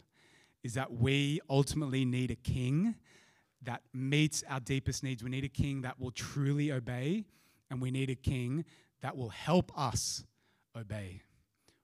Is 0.62 0.74
that 0.74 0.92
we 0.92 1.40
ultimately 1.48 2.04
need 2.04 2.30
a 2.30 2.37
king 2.37 2.96
that 3.64 3.82
meets 3.92 4.42
our 4.48 4.61
deepest 4.61 5.02
needs. 5.02 5.22
We 5.22 5.30
need 5.30 5.44
a 5.44 5.48
king 5.48 5.82
that 5.82 5.98
will 5.98 6.11
truly 6.11 6.72
obey, 6.72 7.24
and 7.70 7.80
we 7.80 7.90
need 7.90 8.11
a 8.11 8.14
king 8.14 8.64
that 9.00 9.16
will 9.16 9.28
help 9.30 9.76
us 9.78 10.24
obey. 10.76 11.22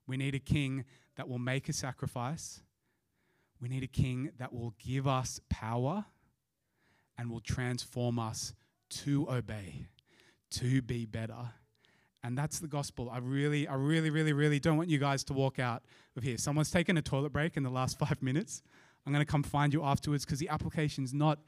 We 0.07 0.17
need 0.17 0.35
a 0.35 0.41
king 0.41 0.85
that 1.17 1.29
will 1.29 1.39
make 1.39 1.69
a 1.69 1.73
sacrifice. 1.73 2.63
We 3.61 3.69
need 3.69 3.83
a 3.83 3.89
king 3.89 4.31
that 4.39 4.53
will 4.53 4.75
give 4.79 5.07
us 5.07 5.41
power 5.49 6.05
and 7.17 7.31
will 7.31 7.41
transform 7.41 8.19
us 8.19 8.55
to 8.91 9.29
obey, 9.31 9.87
to 10.53 10.83
be 10.83 11.07
better. 11.07 11.53
And 12.23 12.37
that's 12.37 12.59
the 12.59 12.67
gospel. 12.67 13.11
I 13.11 13.19
really, 13.19 13.69
I 13.69 13.75
really, 13.75 14.11
really, 14.11 14.33
really 14.33 14.59
don't 14.59 14.77
want 14.77 14.89
you 14.89 14.99
guys 14.99 15.23
to 15.25 15.33
walk 15.33 15.59
out 15.59 15.83
of 16.17 16.23
here. 16.23 16.37
Someone's 16.37 16.71
taken 16.71 16.97
a 16.97 17.03
toilet 17.03 17.33
break 17.33 17.57
in 17.57 17.63
the 17.63 17.71
last 17.71 17.99
five 18.01 18.23
minutes. 18.23 18.63
I'm 19.07 19.13
going 19.13 19.25
to 19.25 19.31
come 19.31 19.43
find 19.43 19.73
you 19.73 19.85
afterwards 19.85 20.25
because 20.25 20.39
the 20.39 20.49
application's 20.49 21.15
not 21.15 21.39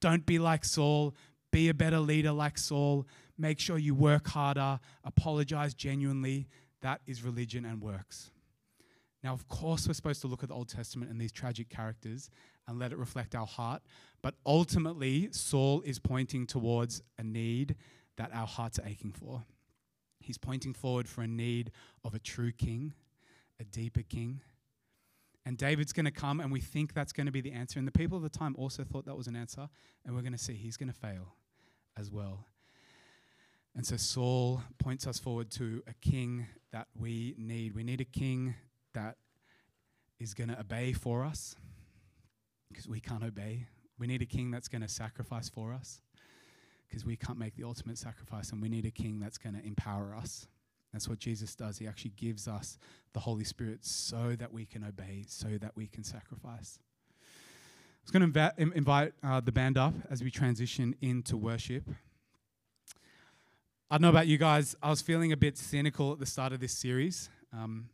don't 0.00 0.26
be 0.26 0.38
like 0.38 0.64
Saul, 0.64 1.14
be 1.50 1.68
a 1.68 1.74
better 1.74 1.98
leader 2.00 2.32
like 2.32 2.58
Saul, 2.58 3.06
make 3.38 3.58
sure 3.58 3.78
you 3.78 3.94
work 3.94 4.28
harder, 4.28 4.78
apologize 5.04 5.72
genuinely. 5.72 6.48
That 6.82 7.00
is 7.06 7.22
religion 7.22 7.64
and 7.64 7.80
works. 7.80 8.30
Now, 9.22 9.32
of 9.32 9.48
course, 9.48 9.88
we're 9.88 9.94
supposed 9.94 10.20
to 10.20 10.26
look 10.26 10.42
at 10.42 10.50
the 10.50 10.54
Old 10.54 10.68
Testament 10.68 11.10
and 11.10 11.20
these 11.20 11.32
tragic 11.32 11.70
characters 11.70 12.30
and 12.68 12.78
let 12.78 12.92
it 12.92 12.98
reflect 12.98 13.34
our 13.34 13.46
heart. 13.46 13.82
But 14.22 14.34
ultimately, 14.44 15.28
Saul 15.30 15.82
is 15.82 15.98
pointing 15.98 16.46
towards 16.46 17.02
a 17.18 17.22
need 17.22 17.76
that 18.16 18.30
our 18.34 18.46
hearts 18.46 18.78
are 18.78 18.86
aching 18.86 19.12
for. 19.12 19.44
He's 20.20 20.38
pointing 20.38 20.74
forward 20.74 21.08
for 21.08 21.22
a 21.22 21.28
need 21.28 21.70
of 22.04 22.14
a 22.14 22.18
true 22.18 22.52
king, 22.52 22.94
a 23.60 23.64
deeper 23.64 24.02
king. 24.02 24.40
And 25.44 25.56
David's 25.56 25.92
going 25.92 26.06
to 26.06 26.10
come, 26.10 26.40
and 26.40 26.50
we 26.50 26.60
think 26.60 26.92
that's 26.92 27.12
going 27.12 27.26
to 27.26 27.32
be 27.32 27.40
the 27.40 27.52
answer. 27.52 27.78
And 27.78 27.86
the 27.86 27.92
people 27.92 28.16
of 28.16 28.24
the 28.24 28.28
time 28.28 28.56
also 28.58 28.82
thought 28.82 29.04
that 29.06 29.16
was 29.16 29.28
an 29.28 29.36
answer. 29.36 29.68
And 30.04 30.16
we're 30.16 30.22
going 30.22 30.32
to 30.32 30.38
see 30.38 30.54
he's 30.54 30.76
going 30.76 30.90
to 30.90 30.98
fail 30.98 31.34
as 31.96 32.10
well. 32.10 32.46
And 33.76 33.86
so 33.86 33.96
Saul 33.96 34.62
points 34.78 35.06
us 35.06 35.18
forward 35.18 35.50
to 35.52 35.82
a 35.86 35.94
king 36.00 36.46
that 36.72 36.88
we 36.98 37.34
need. 37.38 37.74
We 37.74 37.84
need 37.84 38.00
a 38.00 38.06
king 38.06 38.54
that 38.94 39.18
is 40.18 40.34
going 40.34 40.48
to 40.48 40.58
obey 40.58 40.94
for 40.94 41.22
us 41.22 41.54
because 42.68 42.88
we 42.88 43.00
can't 43.00 43.22
obey. 43.22 43.66
We 43.98 44.06
need 44.06 44.22
a 44.22 44.26
king 44.26 44.50
that's 44.50 44.68
going 44.68 44.82
to 44.82 44.88
sacrifice 44.88 45.48
for 45.48 45.72
us 45.72 46.00
because 46.88 47.04
we 47.04 47.16
can't 47.16 47.38
make 47.38 47.56
the 47.56 47.64
ultimate 47.64 47.98
sacrifice. 47.98 48.52
And 48.52 48.60
we 48.60 48.68
need 48.68 48.86
a 48.86 48.90
king 48.90 49.18
that's 49.18 49.38
going 49.38 49.54
to 49.54 49.64
empower 49.64 50.14
us. 50.14 50.46
That's 50.92 51.08
what 51.08 51.18
Jesus 51.18 51.54
does. 51.54 51.78
He 51.78 51.86
actually 51.86 52.12
gives 52.16 52.48
us 52.48 52.78
the 53.12 53.20
Holy 53.20 53.44
Spirit 53.44 53.84
so 53.84 54.36
that 54.38 54.52
we 54.52 54.64
can 54.64 54.84
obey, 54.84 55.24
so 55.28 55.58
that 55.60 55.72
we 55.74 55.86
can 55.86 56.04
sacrifice. 56.04 56.78
I 57.20 58.02
was 58.04 58.10
going 58.12 58.32
to 58.32 58.38
inv- 58.38 58.74
invite 58.74 59.12
uh, 59.22 59.40
the 59.40 59.52
band 59.52 59.76
up 59.76 59.94
as 60.10 60.22
we 60.22 60.30
transition 60.30 60.94
into 61.00 61.36
worship. 61.36 61.84
I 63.90 63.96
don't 63.96 64.02
know 64.02 64.10
about 64.10 64.26
you 64.26 64.38
guys, 64.38 64.74
I 64.82 64.90
was 64.90 65.00
feeling 65.00 65.32
a 65.32 65.36
bit 65.36 65.58
cynical 65.58 66.12
at 66.12 66.18
the 66.18 66.26
start 66.26 66.52
of 66.52 66.60
this 66.60 66.72
series. 66.72 67.30
Um, 67.52 67.88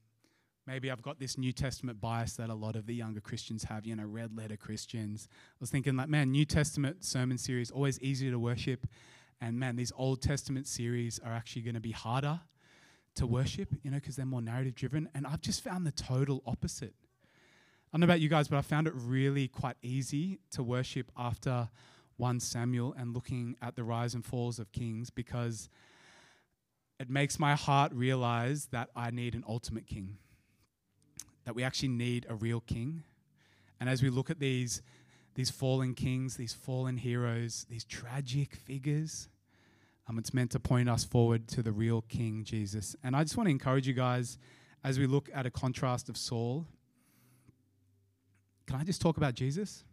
maybe 0.67 0.91
I've 0.91 1.03
got 1.03 1.19
this 1.19 1.37
New 1.37 1.53
Testament 1.53 2.01
bias 2.01 2.35
that 2.35 2.51
a 2.51 2.55
lot 2.55 2.77
of 2.77 2.87
the 2.87 2.95
younger 2.95 3.21
Christians 3.21 3.65
have, 3.65 3.87
you 3.87 3.97
know, 3.97 4.05
red 4.05 4.37
letter 4.37 4.57
Christians. 4.57 5.29
I 5.31 5.57
was 5.61 5.71
thinking, 5.71 5.97
like, 5.97 6.09
man, 6.09 6.31
New 6.31 6.45
Testament 6.45 7.05
sermon 7.05 7.39
series, 7.39 7.71
always 7.71 8.01
easier 8.01 8.31
to 8.31 8.39
worship. 8.39 8.87
And 9.41 9.59
man, 9.59 9.77
these 9.77 9.93
Old 9.97 10.23
Testament 10.23 10.67
series 10.67 11.19
are 11.25 11.33
actually 11.33 11.63
going 11.63 11.75
to 11.75 11.81
be 11.81 11.91
harder 11.91 12.41
to 13.17 13.27
worship, 13.27 13.75
you 13.83 13.91
know, 13.91 13.97
because 13.97 14.17
they're 14.17 14.25
more 14.25 14.43
narrative 14.43 14.75
driven. 14.75 15.09
And 15.15 15.27
I've 15.27 15.41
just 15.41 15.63
found 15.63 15.87
the 15.87 15.93
total 15.93 16.43
opposite. 16.47 16.95
I 17.93 17.99
don't 17.99 18.01
know 18.01 18.05
about 18.07 18.21
you 18.21 18.29
guys, 18.29 18.49
but 18.49 18.57
I 18.57 18.63
found 18.63 18.87
it 18.87 18.95
really 18.97 19.49
quite 19.49 19.77
easy 19.83 20.39
to 20.53 20.63
worship 20.63 21.11
after 21.17 21.69
1 22.17 22.41
Samuel 22.41 22.95
and 22.97 23.13
looking 23.13 23.57
at 23.61 23.77
the 23.77 23.85
rise 23.85 24.15
and 24.15 24.25
falls 24.25 24.59
of 24.59 24.73
kings 24.73 25.11
because 25.11 25.69
it 26.99 27.11
makes 27.11 27.39
my 27.39 27.55
heart 27.55 27.93
realize 27.93 28.67
that 28.67 28.89
I 28.95 29.11
need 29.11 29.35
an 29.35 29.45
ultimate 29.47 29.87
king, 29.87 30.19
that 31.45 31.55
we 31.55 31.63
actually 31.63 31.89
need 31.89 32.27
a 32.29 32.35
real 32.35 32.61
king. 32.61 33.05
And 33.81 33.89
as 33.89 34.03
we 34.03 34.11
look 34.11 34.31
at 34.31 34.39
these, 34.39 34.83
these 35.35 35.51
fallen 35.51 35.95
kings, 35.95 36.37
these 36.37 36.53
fallen 36.53 36.97
heroes, 36.97 37.67
these 37.69 37.85
tragic 37.85 38.55
figures, 38.55 39.29
um, 40.09 40.19
it's 40.19 40.35
meant 40.35 40.51
to 40.53 40.61
point 40.61 40.89
us 40.89 41.05
forward 41.05 41.49
to 41.49 41.63
the 41.63 41.73
real 41.73 42.03
King 42.03 42.45
Jesus. 42.45 42.97
And 43.03 43.15
I 43.15 43.23
just 43.23 43.37
want 43.37 43.47
to 43.47 43.51
encourage 43.51 43.87
you 43.87 43.95
guys 43.95 44.39
as 44.85 44.99
we 44.99 45.07
look 45.07 45.31
at 45.33 45.47
a 45.47 45.51
contrast 45.51 46.09
of 46.09 46.17
Saul. 46.17 46.67
Can 48.67 48.77
I 48.81 48.85
just 48.85 49.01
talk 49.01 49.17
about 49.17 49.35
Jesus? 49.35 49.85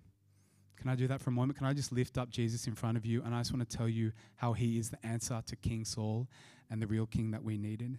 Can 0.77 0.89
I 0.89 0.95
do 0.95 1.07
that 1.07 1.21
for 1.21 1.29
a 1.29 1.33
moment? 1.33 1.57
Can 1.57 1.67
I 1.67 1.73
just 1.73 1.91
lift 1.91 2.17
up 2.17 2.29
Jesus 2.29 2.65
in 2.65 2.73
front 2.73 2.97
of 2.97 3.05
you? 3.05 3.21
And 3.23 3.35
I 3.35 3.39
just 3.39 3.53
want 3.53 3.69
to 3.69 3.77
tell 3.77 3.89
you 3.89 4.11
how 4.37 4.53
he 4.53 4.79
is 4.79 4.89
the 4.89 5.05
answer 5.05 5.41
to 5.45 5.55
King 5.55 5.85
Saul 5.85 6.27
and 6.69 6.81
the 6.81 6.87
real 6.87 7.05
king 7.05 7.31
that 7.31 7.43
we 7.43 7.57
needed. 7.57 7.97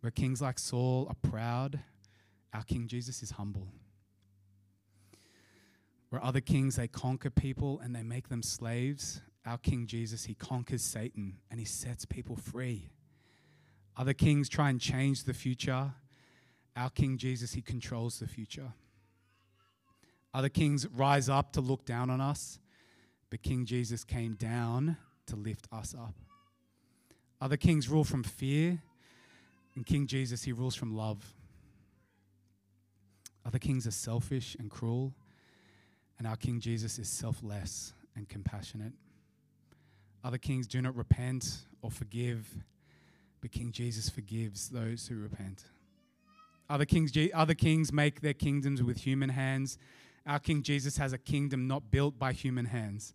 Where 0.00 0.10
kings 0.10 0.40
like 0.40 0.58
Saul 0.58 1.06
are 1.08 1.30
proud, 1.30 1.80
our 2.52 2.62
King 2.64 2.88
Jesus 2.88 3.22
is 3.22 3.32
humble. 3.32 3.68
Where 6.08 6.24
other 6.24 6.40
kings, 6.40 6.76
they 6.76 6.88
conquer 6.88 7.30
people 7.30 7.80
and 7.80 7.94
they 7.94 8.02
make 8.02 8.28
them 8.28 8.42
slaves, 8.42 9.20
our 9.46 9.58
King 9.58 9.86
Jesus, 9.86 10.24
he 10.24 10.34
conquers 10.34 10.82
Satan 10.82 11.38
and 11.50 11.60
he 11.60 11.66
sets 11.66 12.04
people 12.04 12.36
free. 12.36 12.90
Other 13.96 14.14
kings 14.14 14.48
try 14.48 14.70
and 14.70 14.80
change 14.80 15.24
the 15.24 15.34
future. 15.34 15.92
Our 16.76 16.90
King 16.90 17.18
Jesus, 17.18 17.52
he 17.52 17.62
controls 17.62 18.18
the 18.18 18.26
future. 18.26 18.72
Other 20.32 20.48
kings 20.48 20.86
rise 20.88 21.28
up 21.28 21.52
to 21.52 21.60
look 21.60 21.84
down 21.84 22.08
on 22.08 22.20
us, 22.20 22.58
but 23.30 23.42
King 23.42 23.66
Jesus 23.66 24.04
came 24.04 24.34
down 24.34 24.96
to 25.26 25.36
lift 25.36 25.66
us 25.72 25.94
up. 25.94 26.14
Other 27.40 27.56
kings 27.56 27.88
rule 27.88 28.04
from 28.04 28.22
fear, 28.22 28.82
and 29.74 29.86
King 29.86 30.06
Jesus, 30.06 30.42
he 30.42 30.52
rules 30.52 30.74
from 30.74 30.96
love. 30.96 31.34
Other 33.46 33.58
kings 33.58 33.86
are 33.86 33.92
selfish 33.92 34.56
and 34.58 34.70
cruel, 34.70 35.14
and 36.18 36.26
our 36.26 36.36
King 36.36 36.60
Jesus 36.60 36.98
is 36.98 37.08
selfless 37.08 37.92
and 38.14 38.28
compassionate. 38.28 38.92
Other 40.22 40.38
kings 40.38 40.66
do 40.66 40.82
not 40.82 40.94
repent 40.94 41.58
or 41.82 41.90
forgive, 41.90 42.46
but 43.40 43.52
King 43.52 43.72
Jesus 43.72 44.10
forgives 44.10 44.68
those 44.68 45.06
who 45.06 45.16
repent. 45.16 45.64
Other 46.68 46.84
kings, 46.84 47.12
other 47.34 47.54
kings 47.54 47.92
make 47.92 48.20
their 48.20 48.34
kingdoms 48.34 48.82
with 48.82 48.98
human 48.98 49.30
hands. 49.30 49.78
Our 50.26 50.38
King 50.38 50.62
Jesus 50.62 50.98
has 50.98 51.12
a 51.12 51.18
kingdom 51.18 51.66
not 51.66 51.90
built 51.90 52.18
by 52.18 52.32
human 52.32 52.66
hands. 52.66 53.14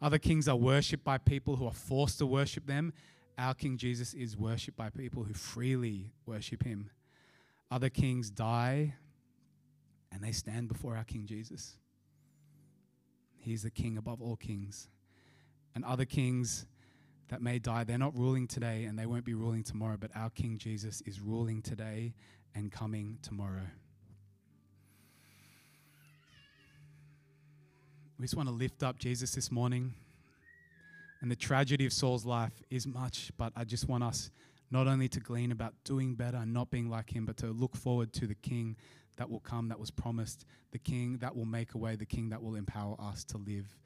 Other 0.00 0.18
kings 0.18 0.46
are 0.46 0.56
worshipped 0.56 1.04
by 1.04 1.18
people 1.18 1.56
who 1.56 1.66
are 1.66 1.72
forced 1.72 2.18
to 2.18 2.26
worship 2.26 2.66
them. 2.66 2.92
Our 3.38 3.54
King 3.54 3.76
Jesus 3.76 4.14
is 4.14 4.36
worshipped 4.36 4.76
by 4.76 4.90
people 4.90 5.22
who 5.22 5.32
freely 5.32 6.10
worship 6.26 6.64
him. 6.64 6.90
Other 7.70 7.88
kings 7.88 8.30
die 8.30 8.94
and 10.10 10.22
they 10.22 10.32
stand 10.32 10.66
before 10.66 10.96
our 10.96 11.04
King 11.04 11.24
Jesus. 11.26 11.76
He's 13.36 13.62
the 13.62 13.70
king 13.70 13.96
above 13.96 14.20
all 14.20 14.36
kings. 14.36 14.88
And 15.74 15.84
other 15.84 16.04
kings 16.04 16.66
that 17.28 17.40
may 17.40 17.60
die, 17.60 17.84
they're 17.84 17.96
not 17.96 18.16
ruling 18.18 18.48
today 18.48 18.84
and 18.84 18.98
they 18.98 19.06
won't 19.06 19.24
be 19.24 19.34
ruling 19.34 19.62
tomorrow, 19.62 19.96
but 19.98 20.10
our 20.16 20.30
King 20.30 20.58
Jesus 20.58 21.00
is 21.02 21.20
ruling 21.20 21.62
today 21.62 22.14
and 22.54 22.72
coming 22.72 23.18
tomorrow. 23.22 23.68
We 28.18 28.24
just 28.24 28.34
want 28.34 28.48
to 28.48 28.54
lift 28.54 28.82
up 28.82 28.98
Jesus 28.98 29.30
this 29.30 29.52
morning. 29.52 29.94
And 31.20 31.30
the 31.30 31.36
tragedy 31.36 31.84
of 31.86 31.92
Saul's 31.92 32.24
life 32.24 32.62
is 32.70 32.86
much, 32.86 33.32
but 33.36 33.52
I 33.56 33.64
just 33.64 33.88
want 33.88 34.04
us 34.04 34.30
not 34.70 34.86
only 34.86 35.08
to 35.08 35.20
glean 35.20 35.50
about 35.50 35.74
doing 35.84 36.14
better 36.14 36.36
and 36.36 36.52
not 36.52 36.70
being 36.70 36.88
like 36.88 37.14
him, 37.14 37.24
but 37.26 37.36
to 37.38 37.46
look 37.46 37.74
forward 37.76 38.12
to 38.14 38.26
the 38.26 38.34
King 38.34 38.76
that 39.16 39.28
will 39.28 39.40
come, 39.40 39.68
that 39.68 39.80
was 39.80 39.90
promised, 39.90 40.44
the 40.70 40.78
King 40.78 41.18
that 41.18 41.34
will 41.34 41.46
make 41.46 41.74
a 41.74 41.78
way, 41.78 41.96
the 41.96 42.06
King 42.06 42.28
that 42.30 42.42
will 42.42 42.54
empower 42.54 42.96
us 43.00 43.24
to 43.24 43.38
live 43.38 43.76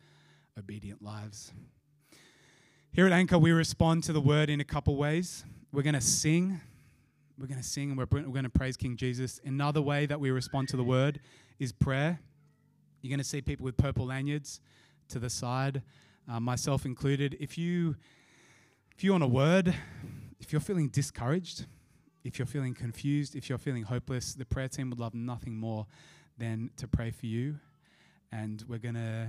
obedient 0.59 1.03
lives. 1.03 1.53
Here 2.92 3.07
at 3.07 3.12
Anchor, 3.12 3.38
we 3.38 3.53
respond 3.53 4.05
to 4.05 4.12
the 4.12 4.21
word 4.21 4.51
in 4.51 4.61
a 4.61 4.64
couple 4.64 4.97
ways. 4.97 5.45
We're 5.73 5.83
going 5.83 5.95
to 5.95 6.01
sing. 6.03 6.61
We're 7.38 7.47
going 7.47 7.61
to 7.61 7.66
sing 7.66 7.90
and 7.90 7.99
we're, 7.99 8.07
we're 8.11 8.25
going 8.25 8.42
to 8.45 8.51
praise 8.51 8.77
King 8.77 8.97
Jesus. 8.97 9.40
Another 9.45 9.81
way 9.81 10.05
that 10.05 10.21
we 10.21 10.31
respond 10.31 10.68
to 10.68 10.77
the 10.77 10.85
word 10.85 11.18
is 11.59 11.73
prayer. 11.73 12.21
You're 13.01 13.09
going 13.09 13.18
to 13.18 13.25
see 13.25 13.40
people 13.40 13.64
with 13.64 13.79
purple 13.79 14.07
lanyards 14.07 14.61
to 15.09 15.18
the 15.18 15.31
side, 15.31 15.83
uh, 16.30 16.40
myself 16.40 16.85
included. 16.85 17.37
If 17.40 17.56
you, 17.58 17.96
if 18.96 19.04
you 19.04 19.12
want 19.12 19.24
a 19.24 19.28
word, 19.28 19.74
if 20.40 20.52
you're 20.52 20.61
feeling 20.61 20.88
discouraged, 20.88 21.66
if 22.24 22.38
you're 22.38 22.46
feeling 22.46 22.74
confused, 22.74 23.35
if 23.35 23.48
you're 23.48 23.58
feeling 23.58 23.82
hopeless, 23.82 24.35
the 24.35 24.44
prayer 24.44 24.68
team 24.68 24.90
would 24.90 25.00
love 25.00 25.14
nothing 25.14 25.56
more 25.56 25.87
than 26.38 26.70
to 26.76 26.87
pray 26.87 27.11
for 27.11 27.26
you. 27.26 27.58
And 28.30 28.64
we're 28.68 28.78
to 28.94 29.28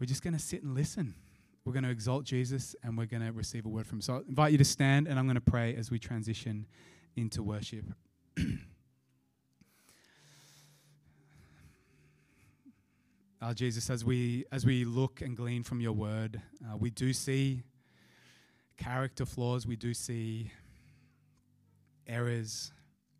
we're 0.00 0.06
just 0.06 0.22
to 0.34 0.40
sit 0.40 0.62
and 0.64 0.74
listen. 0.74 1.14
We're 1.64 1.72
going 1.72 1.84
to 1.84 1.90
exalt 1.90 2.24
Jesus 2.24 2.74
and 2.82 2.98
we're 2.98 3.06
going 3.06 3.24
to 3.24 3.30
receive 3.30 3.66
a 3.66 3.68
word 3.68 3.86
from 3.86 3.98
him. 3.98 4.02
So 4.02 4.16
I 4.16 4.20
invite 4.28 4.50
you 4.50 4.58
to 4.58 4.64
stand 4.64 5.06
and 5.06 5.16
I'm 5.16 5.26
going 5.26 5.36
to 5.36 5.40
pray 5.40 5.76
as 5.76 5.92
we 5.92 6.00
transition 6.00 6.66
into 7.14 7.42
worship. 7.42 7.84
uh, 13.42 13.52
Jesus, 13.52 13.90
as 13.90 14.04
we 14.04 14.44
as 14.52 14.64
we 14.64 14.84
look 14.84 15.20
and 15.20 15.36
glean 15.36 15.62
from 15.62 15.80
your 15.80 15.92
word, 15.92 16.40
uh, 16.64 16.76
we 16.76 16.90
do 16.90 17.12
see 17.12 17.62
character 18.78 19.26
flaws. 19.26 19.66
We 19.66 19.76
do 19.76 19.92
see 19.92 20.52
errors. 22.06 22.72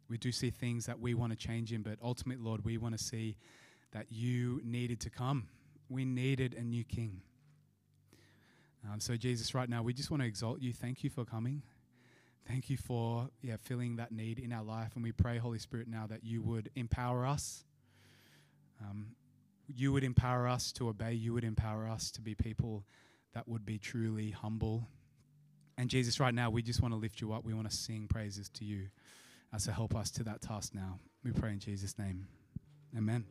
We 0.08 0.18
do 0.18 0.32
see 0.32 0.50
things 0.50 0.87
that 0.87 1.00
we 1.00 1.14
want 1.14 1.32
to 1.32 1.37
change 1.37 1.72
in, 1.72 1.82
but 1.82 1.98
ultimately, 2.02 2.44
Lord, 2.44 2.64
we 2.64 2.78
want 2.78 2.96
to 2.96 3.02
see 3.02 3.37
that 3.92 4.06
you 4.11 4.61
needed 4.64 5.00
to 5.00 5.11
come 5.11 5.48
we 5.92 6.04
needed 6.04 6.54
a 6.54 6.62
new 6.62 6.85
king. 6.85 7.20
Um, 8.90 8.98
so, 8.98 9.14
Jesus, 9.14 9.54
right 9.54 9.68
now, 9.68 9.82
we 9.82 9.92
just 9.92 10.11
want 10.11 10.22
to 10.22 10.26
exalt 10.26 10.61
you. 10.61 10.72
Thank 10.72 11.04
you 11.04 11.11
for 11.11 11.24
coming. 11.24 11.62
Thank 12.48 12.70
you 12.70 12.76
for 12.76 13.28
yeah, 13.42 13.56
filling 13.61 13.96
that 13.96 14.11
need 14.11 14.40
in 14.40 14.52
our 14.52 14.64
life. 14.64 14.92
And 14.94 15.04
we 15.04 15.12
pray, 15.12 15.38
Holy 15.38 15.58
Spirit, 15.58 15.87
now 15.87 16.06
that 16.08 16.24
you 16.24 16.42
would 16.42 16.70
empower 16.74 17.24
us. 17.24 17.64
Um, 18.80 19.14
you 19.75 19.93
would 19.93 20.05
empower 20.05 20.47
us 20.49 20.73
to 20.73 20.89
obey. 20.89 21.12
You 21.12 21.33
would 21.35 21.45
empower 21.45 21.87
us 21.89 22.11
to 22.12 22.20
be 22.20 22.35
people 22.35 22.85
that 23.35 23.49
would 23.49 23.64
be 23.64 23.79
truly 23.79 24.31
humble. 24.31 24.89
And 25.79 25.89
Jesus, 25.89 26.20
right 26.20 26.35
now, 26.35 26.51
we 26.51 26.62
just 26.62 26.83
want 26.83 26.93
to 26.93 26.99
lift 26.99 27.20
you 27.20 27.33
up. 27.33 27.45
We 27.45 27.55
want 27.55 27.70
to 27.70 27.77
sing 27.77 28.07
praises 28.09 28.49
to 28.51 28.64
you. 28.64 28.89
Uh, 29.53 29.59
so 29.59 29.73
help 29.73 29.95
us 29.95 30.11
to 30.12 30.25
that 30.25 30.41
task 30.43 30.75
now. 30.75 30.99
We 31.25 31.33
pray 31.33 31.53
in 31.53 31.59
Jesus' 31.59 31.99
name. 31.99 32.27
Amen. 32.97 33.25